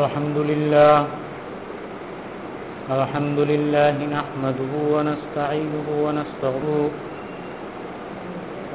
الحمد 0.00 0.38
لله 0.50 0.96
الحمد 2.96 3.40
لله 3.52 3.96
نحمده 4.16 4.72
ونستعينه 4.94 5.86
ونستغفره 6.04 6.90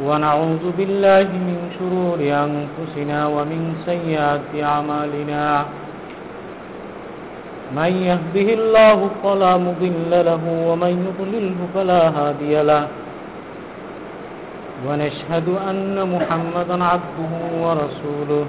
ونعوذ 0.08 0.66
بالله 0.78 1.28
من 1.48 1.58
شرور 1.78 2.20
أنفسنا 2.46 3.20
ومن 3.36 3.62
سيئات 3.90 4.52
أعمالنا. 4.72 5.46
من 7.80 7.92
يهده 8.10 8.48
الله 8.60 9.00
فلا 9.24 9.54
مضل 9.68 10.12
له 10.30 10.44
ومن 10.70 10.94
يضلله 11.08 11.58
فلا 11.74 12.02
هادي 12.18 12.54
له. 12.70 12.86
ونشهد 14.86 15.48
أن 15.70 15.96
محمدا 16.14 16.78
عبده 16.92 17.34
ورسوله. 17.64 18.46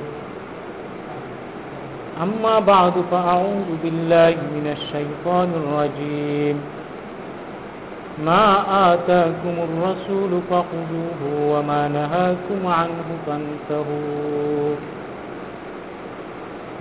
أما 2.22 2.58
بعد 2.58 2.92
فأعوذ 3.10 3.68
بالله 3.84 4.30
من 4.30 4.66
الشيطان 4.76 5.48
الرجيم. 5.60 6.60
ما 8.24 8.44
آتاكم 8.94 9.54
الرسول 9.68 10.40
فخذوه 10.50 11.20
وما 11.50 11.88
نهاكم 11.88 12.66
عنه 12.66 13.08
فانتهوا. 13.26 14.74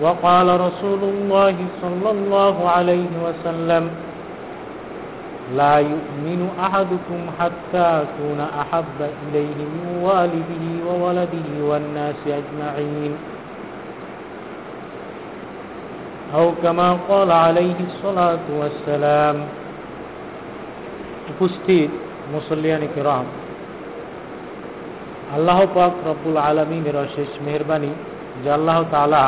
وقال 0.02 0.48
رسول 0.62 1.00
الله 1.04 1.56
صلى 1.82 2.12
الله 2.12 2.70
عليه 2.70 3.12
وسلم 3.26 3.90
لا 5.56 5.76
يؤمن 5.78 6.50
أحدكم 6.60 7.20
حتى 7.40 8.04
أكون 8.04 8.48
أحب 8.62 9.00
إليه 9.02 9.56
من 9.56 10.00
والده 10.04 10.64
وولده 10.88 11.48
والناس 11.62 12.22
أجمعين. 12.28 13.35
أو 16.35 16.47
كما 16.63 16.89
قال 17.09 17.31
عليه 17.39 17.79
الصلاة 17.81 18.47
والسلام 18.51 19.37
উপস্থিত 21.33 21.91
মুসল্লিয়ানি 22.33 22.89
কিরাম 22.95 23.27
আল্লাহ 25.37 25.61
পাক 25.75 25.93
রব্বুল 26.07 26.39
আলমিনের 26.41 26.97
অশেষ 26.97 27.31
মেহরবানি 27.45 27.93
যে 28.43 28.49
আল্লাহ 28.51 28.79
তালা 28.91 29.27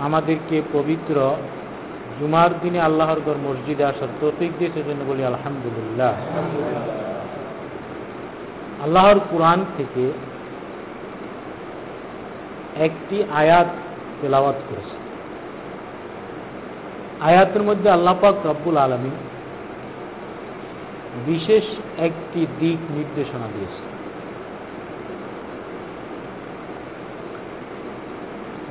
আমাদেরকে 0.00 0.56
পবিত্র 0.72 1.16
জুমার 2.18 2.50
দিনে 2.62 2.80
আল্লাহর 2.80 3.20
গর 3.20 3.38
মসজিদে 3.46 3.84
আসার 3.84 4.10
তৌফিক 4.20 4.50
দিয়েছে 4.58 4.80
জন্য 4.88 5.00
বলি 5.04 5.22
আলহামদুলিল্লাহ 5.24 6.14
আল্লাহর 8.84 9.18
কোরআন 9.30 9.60
থেকে 9.76 10.04
একটি 12.86 13.16
আয়াত 13.34 13.68
তেলাওয়াত 14.20 14.58
করেছে 14.68 14.96
আয়াতের 17.21 17.63
মধ্যে 17.63 17.89
আল্লাহ 17.89 18.15
পাক 18.21 18.35
রব্বুল 18.45 18.77
আলমী 18.77 19.09
বিশেষ 21.25 21.63
একটি 21.97 22.47
দিক 22.59 22.77
নির্দেশনা 22.95 23.47
দিয়েছে 23.55 23.83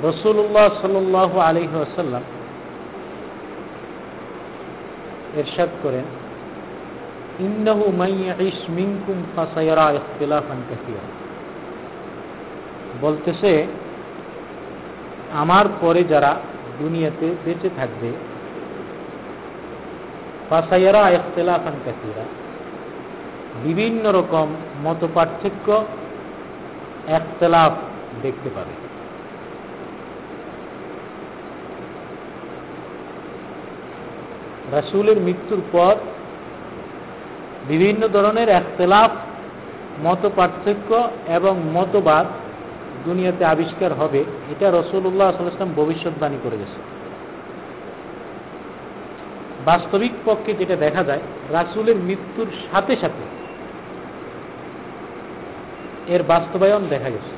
রসুল্লাহ 0.09 0.69
সাল 0.83 0.97
আলহি 1.41 1.67
আসাল্লাম 1.67 2.23
এরশাদ 5.37 5.69
করেন, 5.83 6.05
ইন্নাহু 7.39 7.93
মাইয়াইশ 7.93 8.71
মিনকুম 8.71 9.23
ফাসায়ারা 9.37 9.93
ইখতিলাফান 9.93 10.63
কাসীরা। 10.69 11.05
বলতেছে, 13.01 13.67
আমার 15.33 15.67
পরে 15.81 16.05
যারা 16.05 16.37
দুনিয়াতে 16.79 17.35
বেঁচে 17.45 17.71
থাকবে 17.77 18.13
ফাসায়ারা 20.51 21.11
ইখতিলাফান 21.11 21.73
কাসীরা। 21.85 22.25
বিভিন্ন 23.65 24.13
রকম 24.13 24.49
মত 24.85 25.07
পার্থক্য 25.15 25.85
একতলাফ 27.09 27.73
দেখতে 28.23 28.51
পাবে। 28.55 28.87
রাসুলের 34.77 35.21
মৃত্যুর 35.21 35.63
পর 35.73 35.97
বিভিন্ন 37.69 38.09
ধরনের 38.09 38.49
একতলাফ 38.49 39.11
মত 40.05 40.29
পার্থক্য 40.37 41.09
এবং 41.29 41.61
মতবাদ 41.73 42.27
দুনিয়াতে 43.05 43.45
আবিষ্কার 43.45 43.93
হবে। 43.93 44.25
এটা 44.51 44.71
রসুল্লাহ 44.71 45.37
সাল্লাম 45.37 45.73
ভবিষ্যৎবাণী 45.77 46.37
করে 46.43 46.57
গেছে। 46.57 46.96
বাস্তবিক 49.67 50.13
পক্ষে 50.25 50.55
যেটা 50.55 50.77
দেখা 50.77 51.05
যায়, 51.05 51.21
রাসুলের 51.51 51.97
মৃত্যুর 51.97 52.47
সাথে 52.73 52.97
সাথে 52.97 53.37
এর 56.15 56.23
বাস্তবায়ন 56.23 56.87
দেখা 56.89 57.11
গেছে। 57.11 57.35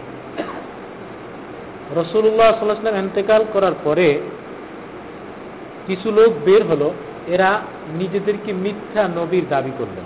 রসুল্লাহ 2.01 2.59
সাল্লাহাম 2.59 2.99
এন্তেকাল 2.99 3.45
করার 3.53 3.73
পরে 3.85 4.21
কিছু 5.87 6.13
লোক 6.13 6.33
বের 6.45 6.67
হলো, 6.67 6.95
এরা 7.27 7.61
নিজেদেরকে 7.99 8.53
মিথ্যা 8.53 9.09
নবীর 9.09 9.45
দাবি 9.49 9.71
করলেন। 9.79 10.05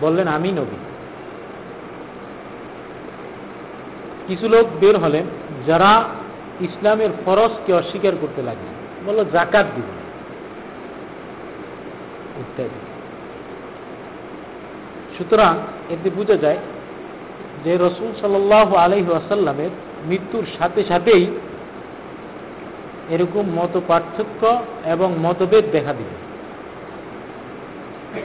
বললেন, 0.00 0.28
আমি 0.28 0.52
নবী। 0.52 0.76
কিছু 4.26 4.48
লোক 4.48 4.68
বের 4.80 4.98
হলেন, 4.98 5.24
যারা 5.66 6.04
ইসলামের 6.60 7.10
ফরজকে 7.24 7.72
অস্বীকার 7.72 8.12
করতে 8.20 8.42
লাগলেন। 8.42 8.74
বলল, 9.06 9.24
জাকাত 9.32 9.66
দিব। 9.76 10.07
ইত্যাদি। 12.40 12.80
সুতরাং 15.18 15.54
এতে 15.90 16.10
বোঝা 16.10 16.36
যায় 16.36 16.58
যে 17.64 17.72
রসুল 17.76 18.10
সাল 18.20 18.52
আলহি 18.76 19.10
আসাল্লামের 19.14 19.70
মৃত্যুর 20.06 20.44
সাথে 20.58 20.84
সাথেই 20.88 21.26
এরকম 23.10 23.44
মত 23.54 23.80
পার্থক্য 23.88 24.62
এবং 24.84 25.08
মতভেদ 25.22 25.64
দেখা 25.72 25.92
দিবে 25.92 26.16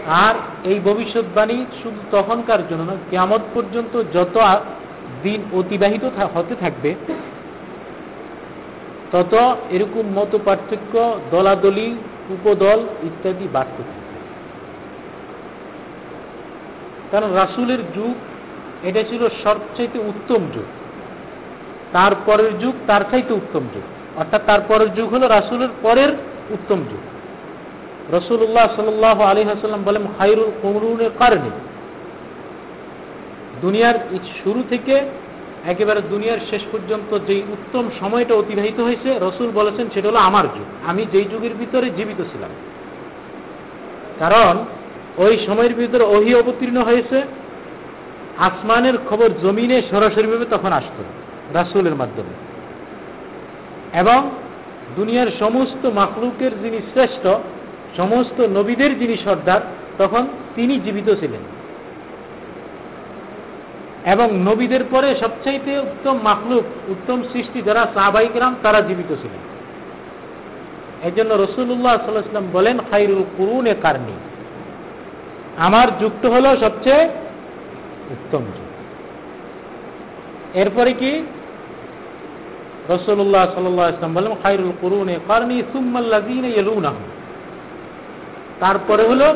আর 0.07 0.35
এই 0.63 0.79
ভবিষ্যৎবাণী 0.79 1.65
শুধু 1.83 1.99
তখনকার 2.11 2.61
জন্য 2.69 2.83
না 2.83 2.95
কেমত 3.11 3.41
পর্যন্ত 3.53 4.03
যত 4.13 4.35
দিন 5.23 5.41
অতিবাহিত 5.53 6.03
হতে 6.35 6.55
থাকবে, 6.55 6.95
তত 9.11 9.33
এরকম 9.71 10.03
মত 10.15 10.37
পার্থক্য 10.45 10.93
দলাদলি, 11.31 11.95
উপদল 12.29 12.79
ইত্যাদি 13.03 13.47
বাড়তে 13.53 13.83
থাকবে। 13.83 14.02
কারণ 17.13 17.33
রাসুলের 17.33 17.77
যুগ 17.95 18.13
এটা 18.83 19.03
ছিল 19.03 19.27
সবচাইতে 19.43 19.99
উত্তম 19.99 20.41
যুগ। 20.53 20.65
তারপরের 21.91 22.59
যুগ 22.59 22.73
তার 22.87 23.01
চাইতে 23.11 23.33
উত্তম 23.33 23.59
যুগ। 23.73 23.83
অর্থাৎ 24.19 24.41
তারপরের 24.45 24.93
যুগ 24.93 25.13
হলো 25.13 25.27
রাসুলের 25.27 25.67
পরের 25.81 26.11
উত্তম 26.49 26.75
যুগ। 26.75 27.03
রসুল্লাহ 28.15 28.75
সাল 28.75 29.03
আলী 29.21 29.43
হাসাল্লাম 29.43 29.83
বলেন 29.83 30.01
হাইরুল 30.19 30.51
কমরুনের 30.61 31.09
কারণে। 31.19 31.49
দুনিয়ার 33.61 33.99
শুরু 34.43 34.63
থেকে 34.69 35.01
একেবারে 35.65 36.01
দুনিয়ার 36.09 36.37
শেষ 36.49 36.61
পর্যন্ত 36.71 37.17
যেই 37.27 37.41
উত্তম 37.51 37.89
সময়টা 37.99 38.35
অতিবাহিত 38.35 38.79
হয়েছে, 38.79 39.19
রসুল 39.21 39.51
বলেছেন 39.51 39.87
সেটা 39.93 40.09
হলো 40.09 40.17
আমার 40.17 40.43
যুগ। 40.43 40.89
আমি 40.89 41.05
যেই 41.11 41.25
যুগের 41.25 41.53
ভিতরে 41.53 41.89
জীবিত 41.89 42.21
ছিলাম। 42.21 42.49
কারণ 44.19 44.65
ওই 45.17 45.45
সময়ের 45.47 45.73
ভিতরে 45.73 46.03
ওহি 46.03 46.35
অবতীর্ণ 46.35 46.77
হয়েছে। 46.77 47.21
আসমানের 48.37 48.93
খবর 49.09 49.29
জমিনে 49.41 49.81
সরাসরিভাবে 49.81 50.45
তখন 50.45 50.73
আসত, 50.73 51.03
রাসুলের 51.53 51.95
মাধ্যমে। 51.95 52.53
এবং 53.99 54.29
দুনিয়ার 54.95 55.27
সমস্ত 55.39 55.85
মাখলুকের 55.85 56.51
যিনি 56.63 56.77
শ্রেষ্ঠ, 56.77 57.27
সমস্ত 57.97 58.41
নবীদের 58.41 58.99
যিনি 58.99 59.17
সর্দার, 59.17 59.61
তখন 59.97 60.27
তিনি 60.55 60.79
জীবিত 60.79 61.13
ছিলেন। 61.19 61.41
এবং 64.11 64.37
নবীদের 64.37 64.79
পরে 64.91 65.15
সবচাইতে 65.15 65.79
উত্তম 65.79 66.19
মাখলুক, 66.23 66.89
উত্তম 66.89 67.21
সৃষ্টি 67.33 67.61
যারা 67.61 67.87
সাহবাইকরাম 67.93 68.55
তারা 68.63 68.81
জীবিত 68.81 69.15
ছিলেন। 69.21 69.53
এই 71.03 71.11
জন্য 71.15 71.33
রসুল্লাহ 71.33 71.97
সাল্লাহাম 72.05 72.49
বলেন 72.53 72.77
খাইরুল 72.91 73.23
কুরুনে 73.37 73.75
কারণী 73.81 74.11
আমার 75.57 75.87
যুক্ত 75.99 76.25
হল 76.25 76.57
সবচেয়ে 76.57 77.09
উত্তম 78.11 78.39
যুগ 78.39 78.69
এরপরে 80.53 80.93
কি? 80.93 81.23
রসুল্লাহ 82.89 83.53
সাল্লাম 83.53 84.13
বলেন 84.13 84.35
খাইরুল 84.43 84.71
কুরুনে 84.81 85.19
কারণী 85.27 85.61
সুম্মাল্লাদিন 85.71 86.45
এলুনাহ 86.45 86.93
তারপরে 88.59 89.07
হলো, 89.07 89.35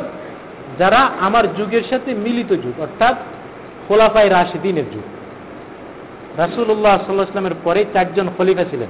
যারা 0.79 0.97
আমার 0.97 1.55
যুগের 1.55 1.81
সাথে 1.89 2.13
মিলিত 2.13 2.49
যুগ, 2.49 2.81
অর্থাৎ 2.81 3.15
খোলাফাই 3.87 4.29
রাশিদিনের 4.29 4.83
যুগ। 4.91 5.03
রাসুল্লাহ 6.37 6.97
সাল্লাহামের 7.05 7.55
পরে 7.63 7.85
চারজন 7.93 8.29
খলিফা 8.37 8.63
ছিলেন। 8.63 8.87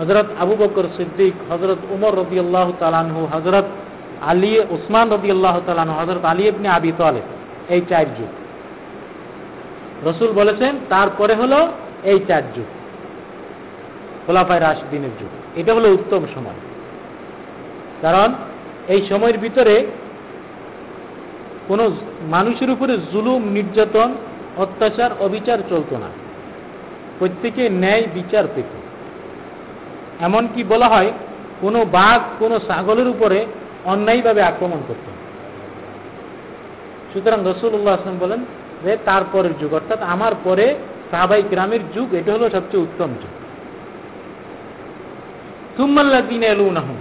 হজরত 0.00 0.26
আবু 0.40 0.56
বকর 0.56 0.82
সিদ্দিক 0.96 1.52
হজরত 1.52 1.78
উমর 1.90 2.18
রবি 2.18 2.38
আল্লাহ 2.38 2.72
তালানহু 2.78 3.26
হজরত 3.26 3.64
আলী, 4.26 4.58
উসমান 4.58 5.12
রবি 5.12 5.30
আল্লাহ 5.30 5.60
তালানহু 5.66 5.98
হজরত 6.00 6.24
আলী 6.24 6.48
ইবনে 6.48 6.68
আবি 6.68 6.92
তালেব, 6.98 7.22
এই 7.68 7.80
চার 7.88 8.04
যুগ। 8.04 8.28
রসুল 10.08 10.32
বলেছেন, 10.32 10.76
তারপরে 10.88 11.34
হলো 11.34 11.68
এই 12.04 12.18
চার 12.28 12.42
যুগ, 12.54 12.64
খোলাফায় 14.26 14.60
রাশদিনের 14.60 15.10
যুগ। 15.20 15.28
এটা 15.56 15.74
হলো 15.74 15.88
উত্তম 15.88 16.22
সময়। 16.34 16.60
কারণ 18.02 18.34
এই 18.88 19.06
সময়ের 19.06 19.38
ভিতরে 19.38 19.86
কোনো 21.68 21.90
মানুষের 22.22 22.70
উপরে 22.70 22.98
জুলুম, 23.12 23.42
নির্যাতন, 23.44 24.14
অত্যাচার, 24.56 25.10
অবিচার 25.20 25.58
চলত 25.68 25.92
না। 25.92 26.10
প্রত্যেকে 27.18 27.68
ন্যায় 27.68 28.04
বিচার 28.14 28.44
পেত। 28.54 28.70
এমনকি 30.22 30.64
বলা 30.64 30.88
হয়, 30.88 31.12
কোনো 31.60 31.84
বাঘ, 31.84 32.20
কোনো 32.38 32.58
ছাগলের 32.58 33.08
উপরে 33.08 33.46
অন্যায়ভাবে 33.84 34.42
আক্রমণ 34.42 34.80
করত। 34.88 35.06
সুতরাং 37.12 37.40
রসুল্লাহ 37.46 37.94
আসলাম 37.94 38.18
বলেন 38.20 38.44
যে 38.84 38.96
তারপরের 39.04 39.58
যুগ, 39.60 39.74
অর্থাৎ 39.74 40.02
আমার 40.02 40.32
পরে 40.44 40.74
সাহাবাই 41.10 41.42
গ্রামের 41.50 41.80
যুগ, 41.94 42.14
এটা 42.14 42.32
হলো 42.32 42.50
সবচেয়ে 42.50 42.82
উত্তম 42.82 43.06
যুগ। 43.06 43.32
তুম্মাল্লা 45.76 46.20
দিন 46.20 46.42
এলু 46.42 46.70
নাহম 46.70 46.96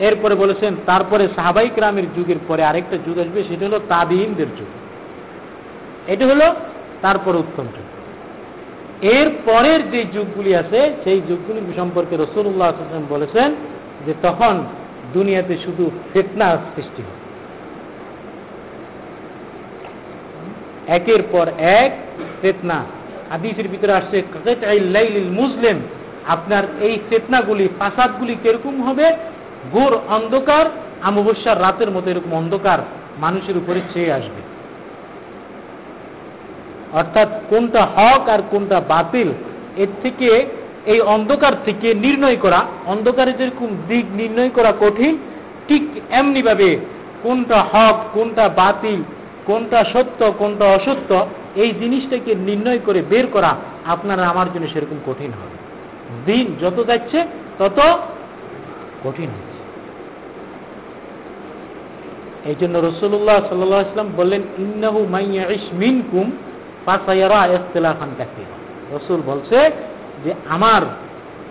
এরপরে 0.00 0.34
বলেছেন 0.34 0.76
তারপরে 0.86 1.28
সাহাবাই 1.36 1.70
গ্রামের 1.74 2.04
যুগের 2.16 2.36
পরে 2.48 2.64
আরেকটা 2.64 2.96
যুগ 2.96 3.18
আসবে, 3.18 3.42
সেটা 3.42 3.66
হলো 3.66 3.80
তাবিনদের 3.88 4.46
যুগ। 4.46 4.66
এটা 6.06 6.26
হলো 6.26 6.54
তারপরে 7.02 7.38
উত্তম 7.38 7.62
যুগ। 7.62 7.86
এর 9.02 9.30
পরের 9.44 9.90
যে 9.90 10.04
যুগগুলি 10.12 10.54
আছে, 10.54 10.92
সেই 11.04 11.20
যুগগুলি 11.28 11.60
সম্পর্কে 11.76 12.16
রসুল্লাহ 12.16 12.68
আসলাম 12.68 13.06
বলেছেন 13.08 13.54
যে, 14.06 14.14
তখন 14.22 14.64
দুনিয়াতে 15.12 15.56
শুধু 15.64 15.90
ফেতনা 16.12 16.58
সৃষ্টি 16.74 17.02
হবে 17.02 17.26
একের 20.86 21.22
পর 21.32 21.46
এক 21.58 21.92
ফেতনা। 22.42 22.84
হাদিসের 23.30 23.68
ভিতরে 23.68 23.92
আসছে 23.92 24.22
মুসলিম 25.30 25.76
আপনার 26.26 26.64
এই 26.80 26.98
ফেতনাগুলি, 27.10 27.68
ফাসাদগুলি 27.78 28.36
কীরকম 28.42 28.82
হবে? 28.82 29.06
গোর 29.72 29.98
অন্ধকার, 30.08 30.66
অমাবস্যার 31.06 31.60
রাতের 31.60 31.90
মতো 31.90 32.10
এরকম 32.10 32.34
অন্ধকার 32.34 32.78
মানুষের 33.18 33.56
উপরে 33.56 33.80
ছেয়ে 33.92 34.12
আসবে। 34.12 34.40
অর্থাৎ 36.92 37.28
কোনটা 37.50 37.82
হক 37.96 38.28
আর 38.28 38.38
কোনটা 38.50 38.80
বাতিল, 38.80 39.28
এর 39.76 39.88
থেকে 40.02 40.46
এই 40.86 41.00
অন্ধকার 41.00 41.52
থেকে 41.64 41.94
নির্ণয় 41.94 42.36
করা 42.36 42.64
অন্ধকারে 42.86 43.32
যেরকম 43.32 43.66
দিক 43.88 44.04
নির্ণয় 44.14 44.48
করা 44.48 44.72
কঠিন? 44.80 45.18
ঠিক 45.68 45.82
এমনিভাবে 46.10 46.78
কোনটা 47.22 47.62
হক, 47.62 47.96
কোনটা 48.14 48.48
বাতিল, 48.48 49.02
কোনটা 49.46 49.84
সত্য, 49.84 50.32
কোনটা 50.38 50.64
অসত্য, 50.64 51.26
এই 51.56 51.70
জিনিসটাকে 51.70 52.34
নির্ণয় 52.34 52.78
করে 52.78 53.02
বের 53.02 53.26
করা 53.26 53.56
আপনার 53.86 54.22
আমার 54.22 54.46
জন্য 54.54 54.66
সেরকম 54.68 54.98
কঠিন 55.06 55.30
হবে। 55.30 55.56
দিন 56.26 56.56
যত 56.60 56.86
যাচ্ছে, 56.86 57.24
তত 57.58 57.78
কঠিন 59.04 59.30
হচ্ছে। 59.30 59.56
এই 62.48 62.54
জন্য 62.60 62.78
রসুল্লাহ 62.78 63.48
সাল্লাম 63.48 64.08
বললেন, 64.16 64.42
ইন্নাহু 64.58 65.06
মাইয়াইশ 65.10 65.66
মিনকুম 65.72 66.30
পাসাইয়ারা 66.84 67.46
ইখতিলাফান 67.46 68.10
কাসীরা। 68.18 68.56
রসুল 68.96 69.22
বলছে 69.26 69.70
যে 70.26 70.34
আমার 70.48 70.82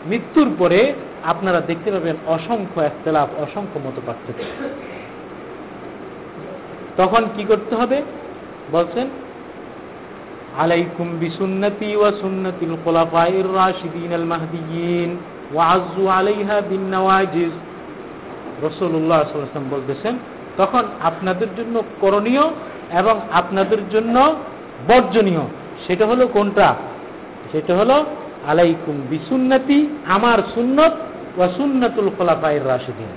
মৃত্যুর 0.05 0.55
পরে 0.59 0.93
আপনারা 1.23 1.61
দেখতে 1.61 1.91
পাবেন 1.91 2.15
অসংখ্য 2.27 2.81
একতলাফ 2.81 3.41
অসংখ্য 3.41 3.79
মতো 3.79 4.01
পার্থক্য 4.05 4.43
তখন 6.97 7.25
কি 7.35 7.43
করতে 7.43 7.75
হবে? 7.75 8.01
বলছেন, 8.71 9.07
আলাইকুম 10.57 11.09
বিসুন্নতি 11.19 11.95
ওয়া 11.95 12.11
রাশিদিন 13.55 14.13
আল 14.13 14.23
মাহদিয়িন 14.23 15.17
আলাইহা 16.09 16.61
বিন 16.61 16.93
নওয়াজিজ। 16.93 17.51
বলতেছেন, 19.69 20.17
তখন 20.57 20.83
আপনাদের 21.01 21.47
জন্য 21.57 21.83
করণীয় 22.01 22.43
এবং 22.99 23.19
আপনাদের 23.31 23.89
জন্য 23.89 24.35
বর্জনীয়। 24.87 25.41
সেটা 25.87 26.05
হলো 26.05 26.27
কোনটা? 26.27 26.75
সেটা 27.51 27.77
হলো 27.77 28.05
আলাইকুম 28.47 29.01
বিসুন্নতি, 29.09 29.87
আমার 30.05 30.37
সুন্নত 30.53 30.91
ওয়া 31.37 31.47
সুন্নাতুল 31.49 32.09
খোলাফায়ের 32.17 32.67
রাশিদিন। 32.67 33.07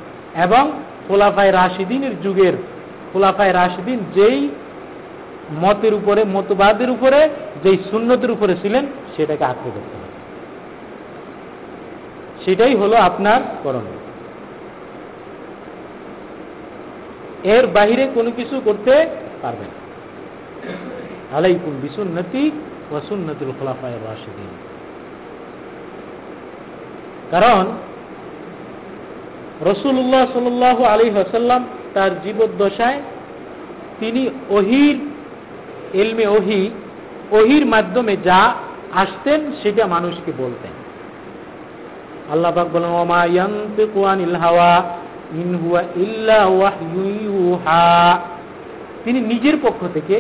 এবং 0.43 0.83
খোলাফায় 1.09 1.53
রাশিদিনের 1.53 2.23
যুগের 2.23 2.53
খোলাফায় 3.13 3.53
রাশিদিন 3.53 3.99
যেই 4.15 4.49
মতের 5.61 5.95
উপরে, 5.95 6.25
মতবাদের 6.25 6.91
উপরে, 6.91 7.29
যেই 7.65 7.79
সুন্নতের 7.91 8.31
উপরে 8.31 8.57
ছিলেন, 8.63 8.87
সেটাকে 9.17 9.45
আঁকড়ে 9.45 9.71
করতে 9.75 9.97
হবে। 9.97 10.09
সেটাই 12.45 12.75
হলো 12.75 12.97
আপনার 12.97 13.41
করণীয়। 13.63 13.99
এর 17.55 17.67
বাহিরে 17.67 18.09
কোনো 18.15 18.31
কিছু 18.31 18.61
করতে 18.65 19.07
পারবেন 19.43 19.69
আলাইকুম 21.37 21.79
বিসুন্নতি 21.83 22.51
ওয়াসুন্নতুল 22.91 23.53
খোলাফায় 23.59 23.93
রাশিদিন। 23.93 24.68
কারণ 27.31 27.65
রসুল্লাহ 29.71 30.23
সাল 30.33 30.47
আলী 30.87 31.07
হাসাল্লাম 31.11 31.63
তার 31.95 32.11
জীবদ্দশায় 32.25 33.01
তিনি 34.01 34.23
ওহির 34.51 34.97
এলমে 35.95 36.27
ওহি, 36.27 36.71
ওহির 37.31 37.65
মাধ্যমে 37.67 38.17
যা 38.25 38.41
আসতেন 38.95 39.41
সেটা 39.63 39.87
মানুষকে 39.87 40.33
বলতেন। 40.39 40.75
আল্লাহ 42.33 42.51
পাক 42.55 42.69
বলেন, 42.73 42.91
ওমা 42.91 43.25
ইয়ান্তিকু 43.25 43.99
আনিল 44.05 44.37
হাওয়া, 44.37 44.75
ইন 45.33 45.49
হুয়া 45.63 45.83
ইল্লা 45.97 46.41
ওয়াহয়ুহা 46.47 48.19
তিনি 49.05 49.21
নিজের 49.21 49.57
পক্ষ 49.63 49.81
থেকে 49.95 50.17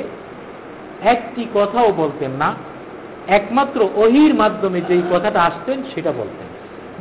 একটি 1.04 1.42
কথাও 1.54 1.92
বলতেন 1.92 2.30
না, 2.30 2.54
একমাত্র 3.28 3.88
ওহির 3.96 4.34
মাধ্যমে 4.34 4.80
যেই 4.88 5.02
কথাটা 5.10 5.40
আসতেন 5.42 5.82
সেটা 5.94 6.12
বলতেন। 6.12 6.47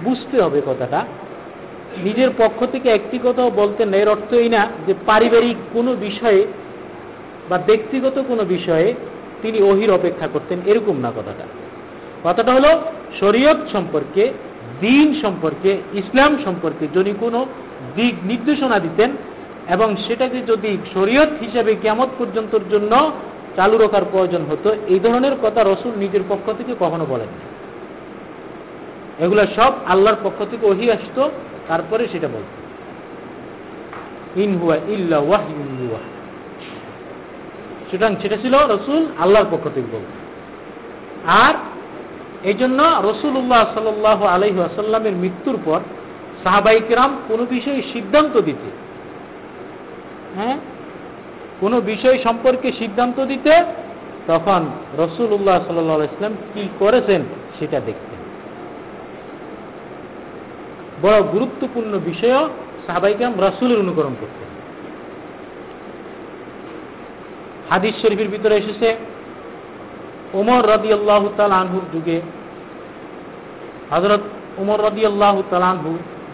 বুঝতে 0.03 0.41
হবে 0.41 0.61
কথাটা। 0.67 1.05
নিজের 2.03 2.29
পক্ষ 2.37 2.65
থেকে 2.71 2.89
একটি 2.89 3.19
কথাও 3.23 3.49
বলতে 3.49 3.85
না 3.85 3.97
এর 3.97 4.09
অর্থ 4.09 4.33
এই 4.33 4.49
না 4.49 4.67
যে 4.87 4.93
পারিবারিক 5.05 5.57
কোনো 5.73 5.95
বিষয়ে 5.95 6.47
বা 7.49 7.57
ব্যক্তিগত 7.57 8.23
কোনো 8.27 8.45
বিষয়ে 8.45 8.93
তিনি 9.41 9.63
অহির 9.63 9.91
অপেক্ষা 9.91 10.27
করতেন, 10.27 10.59
এরকম 10.65 10.99
না 10.99 11.11
কথাটা। 11.11 11.43
কথাটা 12.23 12.53
হলো, 12.53 12.81
শরীয়ত 13.19 13.57
সম্পর্কে, 13.71 14.33
দিন 14.81 15.21
সম্পর্কে, 15.21 15.77
ইসলাম 15.93 16.37
সম্পর্কে 16.45 16.87
যদি 16.93 17.13
কোনো 17.19 17.45
দিক 17.95 18.15
নির্দেশনা 18.23 18.79
দিতেন 18.79 19.11
এবং 19.69 19.95
সেটাকে 20.07 20.41
যদি 20.41 20.77
শরীয়ত 20.93 21.29
হিসেবে 21.41 21.75
কেমত 21.81 22.09
পর্যন্তর 22.17 22.59
জন্য 22.71 23.11
চালু 23.55 23.77
রাখার 23.77 24.01
প্রয়োজন 24.11 24.41
হতো, 24.51 24.75
এই 24.87 24.99
ধরনের 24.99 25.31
কথা 25.41 25.63
রসুল 25.63 25.91
নিজের 25.97 26.21
পক্ষ 26.29 26.51
থেকে 26.57 26.75
কখনো 26.79 27.05
বলেন 27.09 27.27
এগুলো 29.19 29.43
সব 29.55 29.73
আল্লাহর 29.85 30.17
পক্ষ 30.23 30.39
থেকে 30.51 30.65
ওহি 30.65 30.91
আসতো, 30.91 31.31
তারপরে 31.67 32.07
সেটা 32.07 32.27
বলত। 32.27 32.51
ইন 34.39 34.57
হুয়া 34.57 34.75
ইল্লা 34.87 35.17
ওয়াহ 35.17 35.45
সুতরাং 37.91 38.15
সেটা 38.21 38.37
ছিল 38.37 38.53
রসুল 38.53 39.05
আল্লাহর 39.19 39.45
পক্ষ 39.51 39.65
থেকে 39.75 39.87
বলত। 39.91 40.11
আর 41.27 41.53
এই 42.43 42.53
জন্য 42.53 42.83
রসুল্লাহ 42.83 43.63
সাল 43.73 44.05
আলহি 44.27 44.59
আসাল্লামের 44.59 45.13
মৃত্যুর 45.13 45.57
পর 45.65 45.79
সাহাবাইকেরাম 46.43 47.17
কোনো 47.27 47.45
বিষয়ে 47.45 47.81
সিদ্ধান্ত 47.93 48.37
দিতে 48.37 48.69
হ্যাঁ? 50.35 50.57
কোনো 51.59 51.81
বিষয় 51.81 52.17
সম্পর্কে 52.23 52.71
সিদ্ধান্ত 52.71 53.25
দিতে 53.25 53.63
তখন 54.27 54.61
রসুল্লাহ 54.97 55.57
সাল্লাহ 55.67 56.03
ইসলাম 56.03 56.33
কি 56.53 56.69
করেছেন 56.79 57.21
সেটা 57.59 57.79
দেখতেন 57.79 58.16
বড় 61.01 61.17
গুরুত্বপূর্ণ 61.33 61.93
বিষয়ও 62.09 62.43
সাহাবাইকাম 62.85 63.31
রসুলের 63.45 63.79
অনুকরণ 63.79 64.13
করতেন। 64.21 64.47
হাদিস 67.69 67.93
শরীফের 68.01 68.29
ভিতরে 68.33 68.55
এসেছে, 68.55 68.89
ওমর 70.39 70.61
রদি 70.73 70.89
আল্লাহ 70.93 71.23
আনহুর 71.61 71.85
যুগে 71.93 72.17
হজরত 73.91 74.23
উমর 74.57 74.79
রদি 74.87 75.03
আল্লাহ 75.05 75.35
তালানহু 75.49 75.91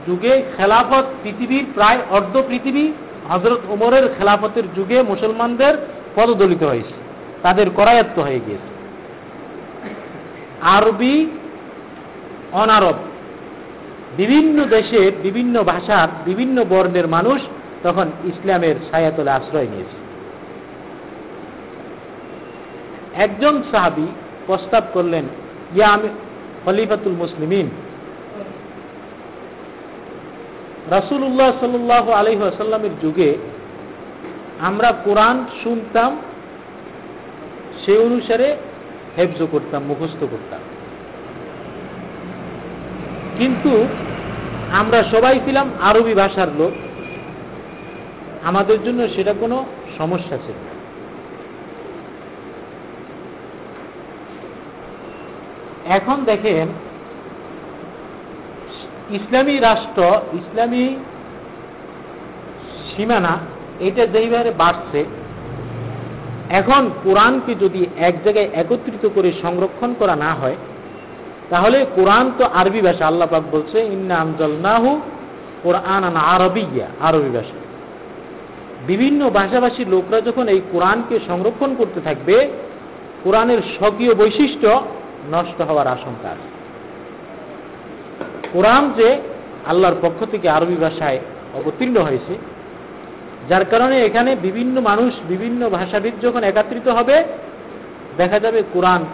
যুগে 0.07 0.33
খেলাফত 0.57 1.05
পৃথিবীর 1.23 1.65
প্রায় 1.75 1.99
অর্ধ 2.09 2.35
পৃথিবী 2.49 2.85
হজরত 3.31 3.61
উমরের 3.69 4.05
খেলাফতের 4.17 4.65
যুগে 4.75 4.97
মুসলমানদের 5.03 5.73
পদদলিত 6.15 6.63
হয়েছে, 6.63 6.95
তাদের 7.43 7.67
করায়ত্ত 7.69 8.17
হয়ে 8.19 8.41
গিয়েছে। 8.45 8.69
আরবি, 10.75 11.15
অনারব 12.61 12.97
বিভিন্ন 14.17 14.65
দেশের 14.65 15.11
বিভিন্ন 15.23 15.63
ভাষার 15.63 16.07
বিভিন্ন 16.25 16.63
বর্ণের 16.63 17.07
মানুষ 17.07 17.41
তখন 17.83 18.07
ইসলামের 18.23 18.75
ছায়াতলে 18.91 19.31
আশ্রয় 19.31 19.67
নিয়েছে। 19.67 19.97
একজন 23.15 23.63
সাহাবি 23.71 24.07
প্রস্তাব 24.47 24.83
করলেন, 24.93 25.23
ইয়া 25.75 25.87
আমি 25.87 26.09
খলিফাতুল 26.65 27.13
মুসলিমিন। 27.13 27.69
রাসুল্লাহ 30.91 31.51
সাল্লাহ 31.59 32.11
আলহি 32.11 32.43
আসাল্লামের 32.43 32.89
যুগে 33.01 33.37
আমরা 34.59 34.93
কোরআন 35.05 35.45
শুনতাম 35.63 36.17
সে 37.85 37.97
অনুসারে 37.97 38.57
হেফজ 39.17 39.43
করতাম, 39.51 39.83
মুখস্থ 39.83 40.21
করতাম। 40.21 40.59
কিন্তু 43.37 43.87
আমরা 44.79 44.99
সবাই 45.13 45.39
ছিলাম 45.45 45.67
আরবি 45.81 46.13
ভাষার 46.13 46.49
লোক। 46.59 46.73
আমাদের 48.49 48.77
জন্য 48.83 48.99
সেটা 49.15 49.33
কোনো 49.39 49.57
সমস্যা 49.97 50.37
ছিল 50.45 50.57
এখন 55.97 56.17
দেখেন, 56.25 56.67
ইসলামী 59.17 59.55
রাষ্ট্র, 59.59 60.01
ইসলামী 60.39 60.85
সীমানা, 62.89 63.33
এটা 63.79 64.03
যেইভাবে 64.05 64.51
বাড়ছে, 64.51 65.05
এখন 66.49 66.89
কোরআনকে 67.03 67.53
যদি 67.55 67.81
এক 67.97 68.15
জায়গায় 68.23 68.49
একত্রিত 68.53 69.03
করে 69.15 69.29
সংরক্ষণ 69.41 69.91
করা 69.99 70.15
না 70.15 70.31
হয় 70.33 70.57
তাহলে 71.49 71.85
কোরআন 71.95 72.31
তো 72.37 72.45
আরবি 72.53 72.81
ভাষা, 72.81 73.07
আল্লাহ 73.07 73.27
পাক 73.27 73.43
বলছে, 73.51 73.81
ইন্না 73.81 74.15
আমজল 74.15 74.51
কোরআন 75.63 76.15
আরবিয়া 76.17 76.87
আরবি 76.99 77.29
ভাষা। 77.29 77.57
বিভিন্ন 78.87 79.29
ভাষাভাষী 79.29 79.85
লোকরা 79.85 80.21
যখন 80.21 80.47
এই 80.47 80.61
কোরআনকে 80.71 81.19
সংরক্ষণ 81.27 81.75
করতে 81.75 82.01
থাকবে, 82.01 82.49
কোরআনের 83.23 83.57
স্বকীয় 83.57 84.15
বৈশিষ্ট্য 84.15 84.81
নষ্ট 85.31 85.61
হওয়ার 85.61 85.87
আশঙ্কা 85.87 86.29
আছে। 86.29 86.49
কোরআন 88.53 88.91
যে 88.97 89.17
আল্লাহর 89.65 89.95
পক্ষ 90.01 90.25
থেকে 90.31 90.49
আরবি 90.49 90.75
ভাষায় 90.75 91.19
অবতীর্ণ 91.53 91.97
হয়েছে, 91.97 92.37
যার 93.49 93.65
কারণে 93.65 94.01
এখানে 94.01 94.35
বিভিন্ন 94.35 94.81
মানুষ, 94.81 95.13
বিভিন্ন 95.27 95.69
ভাষাবিদ 95.69 96.13
যখন 96.21 96.43
একাত্রিত 96.43 96.87
হবে, 96.87 97.23
দেখা 98.17 98.39
যাবে 98.39 98.63
কোরআন 98.73 99.05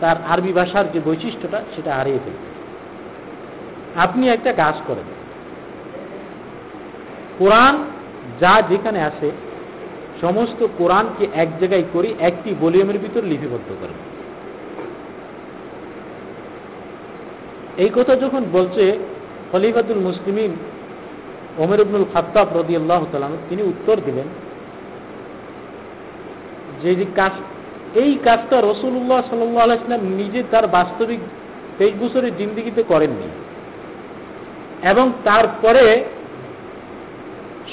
তার 0.00 0.16
আরবি 0.28 0.52
ভাষার 0.52 0.92
যে 0.92 1.00
বৈশিষ্ট্যটা, 1.04 1.62
সেটা 1.76 1.94
হারিয়ে 1.94 2.18
ফেলবে। 2.24 2.58
আপনি 4.00 4.28
একটা 4.28 4.52
কাজ 4.52 4.74
করেন। 4.86 5.04
কোরআন 7.38 7.84
যা 8.40 8.62
যেখানে 8.68 9.00
আছে, 9.00 9.30
সমস্ত 10.20 10.66
কোরআনকে 10.78 11.26
এক 11.34 11.58
জায়গায় 11.58 11.82
করি 11.92 12.14
একটি 12.20 12.54
ভলিউমের 12.60 12.98
ভিতর 12.98 13.22
লিপিবদ্ধ 13.24 13.72
করেন। 13.80 14.18
এই 17.76 17.90
কথা 17.94 18.16
যখন 18.16 18.44
বলছে 18.52 18.98
খলিফাতুল 19.52 19.96
মুসলিমিন 19.96 20.56
ওমর 21.58 21.80
ইবনুল 21.80 22.04
খাত্তাব 22.12 22.58
রদি 22.58 22.76
আল্লাহ 22.76 23.04
তিনি 23.48 23.62
উত্তর 23.62 23.96
দিলেন 24.04 24.24
যে 26.82 27.04
কাজ 27.16 27.32
এই 27.94 28.18
কাজটা 28.24 28.60
রসুল্লাহ 28.60 29.22
সাল্লাম 29.30 30.00
নিজে 30.00 30.42
তার 30.50 30.66
বাস্তবিক 30.66 31.20
তেইশ 31.78 31.94
বছরের 32.00 32.36
জিন্দিগিতে 32.36 32.82
করেননি। 32.82 33.28
এবং 34.88 35.12
তারপরে 35.24 36.04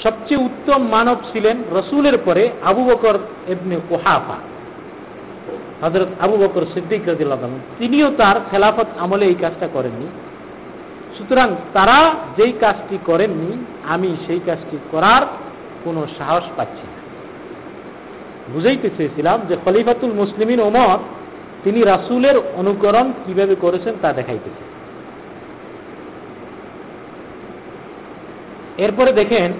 সবচেয়ে 0.02 0.40
উত্তম 0.40 0.82
মানব 0.82 1.16
ছিলেন 1.32 1.56
রসুলের 1.72 2.18
পরে 2.18 2.50
আবু 2.64 2.84
বকর 2.84 3.18
এবনে 3.46 3.76
কোহাফা 3.88 4.36
হজরত 5.82 6.08
আবু 6.20 6.36
বকর 6.36 6.62
সিদ্দিক 6.74 7.02
তিনিও 7.78 8.10
তার 8.10 8.36
খেলাফত 8.50 8.86
আমলে 8.98 9.26
এই 9.26 9.34
কাজটা 9.34 9.68
করেননি। 9.72 10.06
সুতরাং 11.18 11.54
তারা 11.72 12.14
যেই 12.36 12.52
কাজটি 12.52 12.98
করেননি, 13.06 13.64
আমি 13.88 14.16
সেই 14.26 14.40
কাজটি 14.46 14.78
করার 14.90 15.22
কোনো 15.84 16.06
সাহস 16.18 16.42
পাচ্ছি 16.56 16.86
বুঝাইতে 18.54 18.90
চেয়েছিলাম 18.96 19.40
যে 19.48 19.56
খলিফাতুল 19.64 20.12
মুসলিমিন 20.12 20.60
ওমর, 20.60 20.98
তিনি 21.64 21.82
রাসুলের 21.82 22.36
অনুকরণ 22.56 23.12
কীভাবে 23.26 23.54
করেছেন 23.60 23.94
তা 24.02 24.12
দেখাইতেছে। 24.12 24.64
এরপরে 28.84 29.12
দেখেন 29.12 29.52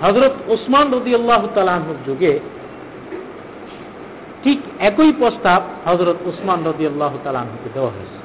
হজরত 0.00 0.32
ওসমান 0.48 0.94
রদি 0.94 1.14
আল্লাহ 1.14 1.46
তালাহুর 1.54 1.96
যুগে 2.06 2.40
ঠিক 4.44 4.58
একই 4.78 5.12
প্রস্তাব 5.18 5.62
হজরত 5.88 6.16
উসমান 6.24 6.66
রদি 6.66 6.86
আল্লাহ 6.86 7.12
তালাহুকে 7.24 7.68
দেওয়া 7.74 7.90
হয়েছে। 7.90 8.18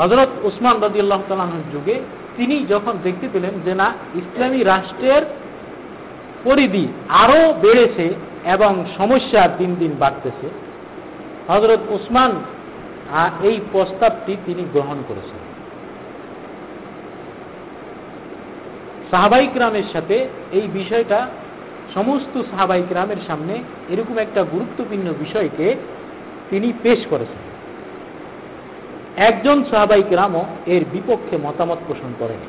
হজরত 0.00 0.28
উসমান 0.42 0.76
রদি 0.82 1.00
আল্লাহ 1.00 1.20
তালাহুর 1.28 1.66
যুগে 1.72 2.00
তিনি 2.36 2.66
যখন 2.68 2.94
দেখতে 3.02 3.28
পেলেন 3.32 3.54
যে 3.64 3.74
না, 3.74 3.92
ইসলামী 4.14 4.62
রাষ্ট্রের 4.62 5.22
পরিধি 6.44 6.88
আরও 7.08 7.54
বেড়েছে 7.60 8.14
এবং 8.44 8.84
সমস্যা 8.98 9.48
দিন 9.58 9.74
দিন 9.74 9.92
বাড়তেছে 9.98 10.46
হজরত 11.48 11.80
উসমান 11.88 12.32
এই 13.42 13.60
প্রস্তাবটি 13.72 14.36
তিনি 14.46 14.64
গ্রহণ 14.72 14.98
করেছেন। 15.08 15.40
সাহাবাইক 19.10 19.56
রামের 19.56 19.88
সাথে 19.92 20.28
এই 20.52 20.66
বিষয়টা, 20.72 21.26
সমস্ত 21.94 22.42
সাহাবাইক 22.50 22.92
রামের 22.92 23.20
সামনে 23.26 23.62
এরকম 23.88 24.18
একটা 24.18 24.44
গুরুত্বপূর্ণ 24.44 25.12
বিষয়কে 25.18 25.74
তিনি 26.50 26.72
পেশ 26.82 27.06
করেছেন। 27.10 27.53
একজন 29.16 29.64
সাহাবাইক 29.70 30.12
রামও 30.12 30.44
এর 30.66 30.84
বিপক্ষে 30.92 31.36
মতামত 31.36 31.78
পোষণ 31.88 32.12
করেনি। 32.18 32.48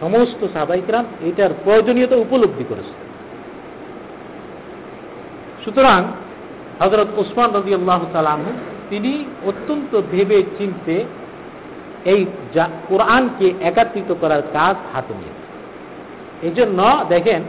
সমস্ত 0.00 0.46
সাহাবাইক 0.52 0.90
রাম 0.90 1.04
এটার 1.20 1.50
প্রয়োজনীয়তা 1.64 2.16
উপলব্ধি 2.16 2.64
করেছে 2.68 2.94
সুতরাং 5.64 6.00
হজরত 6.80 7.08
ওসমান 7.16 7.50
রদি 7.54 7.74
আল্লাহ 7.74 8.00
তালাম 8.12 8.40
তিনি 8.90 9.24
অত্যন্ত 9.44 10.00
ভেবে 10.12 10.42
চিনতে 10.58 11.04
এই 12.04 12.26
কোরআনকে 12.88 13.52
একাত্রিত 13.60 14.14
করার 14.20 14.42
কাজ 14.52 14.76
হাতে 14.92 15.14
নিয়েছে 15.14 15.42
এই 16.46 16.52
জন্য 16.54 17.04
দেখেন, 17.08 17.42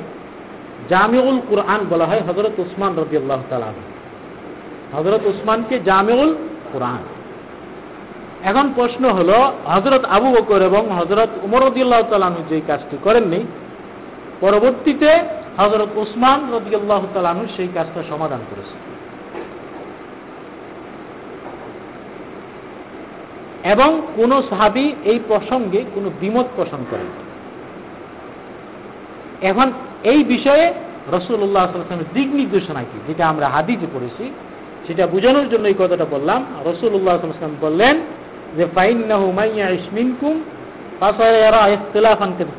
জামিউল 0.89 1.39
কোরআন 1.49 1.85
বলা 1.89 2.05
হয় 2.05 2.21
হজরত 2.21 2.59
উসমান 2.59 2.95
রবি 2.95 3.17
আল্লাহ 3.17 3.41
তালাম 3.49 3.73
হজরত 4.97 5.25
উসমানকে 5.25 5.79
জামিউল 5.79 6.35
কোরআন। 6.73 6.99
এখন 8.43 8.65
প্রশ্ন 8.75 9.03
হল 9.09 9.29
হজরত 9.73 10.03
আবু 10.05 10.29
বকর 10.31 10.61
এবং 10.61 10.83
হজরত 10.99 11.29
উমর 11.43 11.61
রদিয়াল্লাহ 11.67 12.01
তালানু 12.09 12.39
যে 12.49 12.61
কাজটি 12.67 12.97
করেননি, 13.03 13.41
পরবর্তীতে 14.41 15.09
হজরত 15.57 15.89
উসমান 15.95 16.39
রদিয়াল্লাহ 16.53 17.01
তালানু 17.13 17.43
সেই 17.57 17.69
কাজটা 17.73 18.03
সমাধান 18.09 18.41
করেছে 18.49 18.75
এবং 23.73 24.01
কোন 24.15 24.31
সাহাবি 24.49 24.85
এই 25.03 25.19
প্রসঙ্গে 25.27 25.85
কোনো 25.95 26.11
বিমত 26.21 26.45
পোষণ 26.55 26.81
করেন 26.91 27.09
এখন 29.41 29.71
এই 30.03 30.23
বিষয়ে 30.23 30.73
রসুল্লাহ 31.11 31.63
আসলামের 31.63 32.11
দিক 32.13 32.29
নির্দেশনা 32.39 32.81
কি, 32.81 32.97
যেটা 33.07 33.23
আমরা 33.27 33.47
হাদিজে 33.49 33.87
পড়েছি, 33.93 34.25
সেটা 34.87 35.07
বোঝানোর 35.07 35.49
জন্য 35.49 35.67
এই 35.67 35.77
কথাটা 35.79 36.05
বললাম। 36.11 36.45
রসুল্লাহ 36.65 37.17
সাল্লাম 37.17 37.55
বললেন 37.61 37.95
যে 38.57 38.65
ফাইন্নাহু 38.75 39.31
মাইয়া 39.31 39.69
ইসমিনকুম 39.69 40.43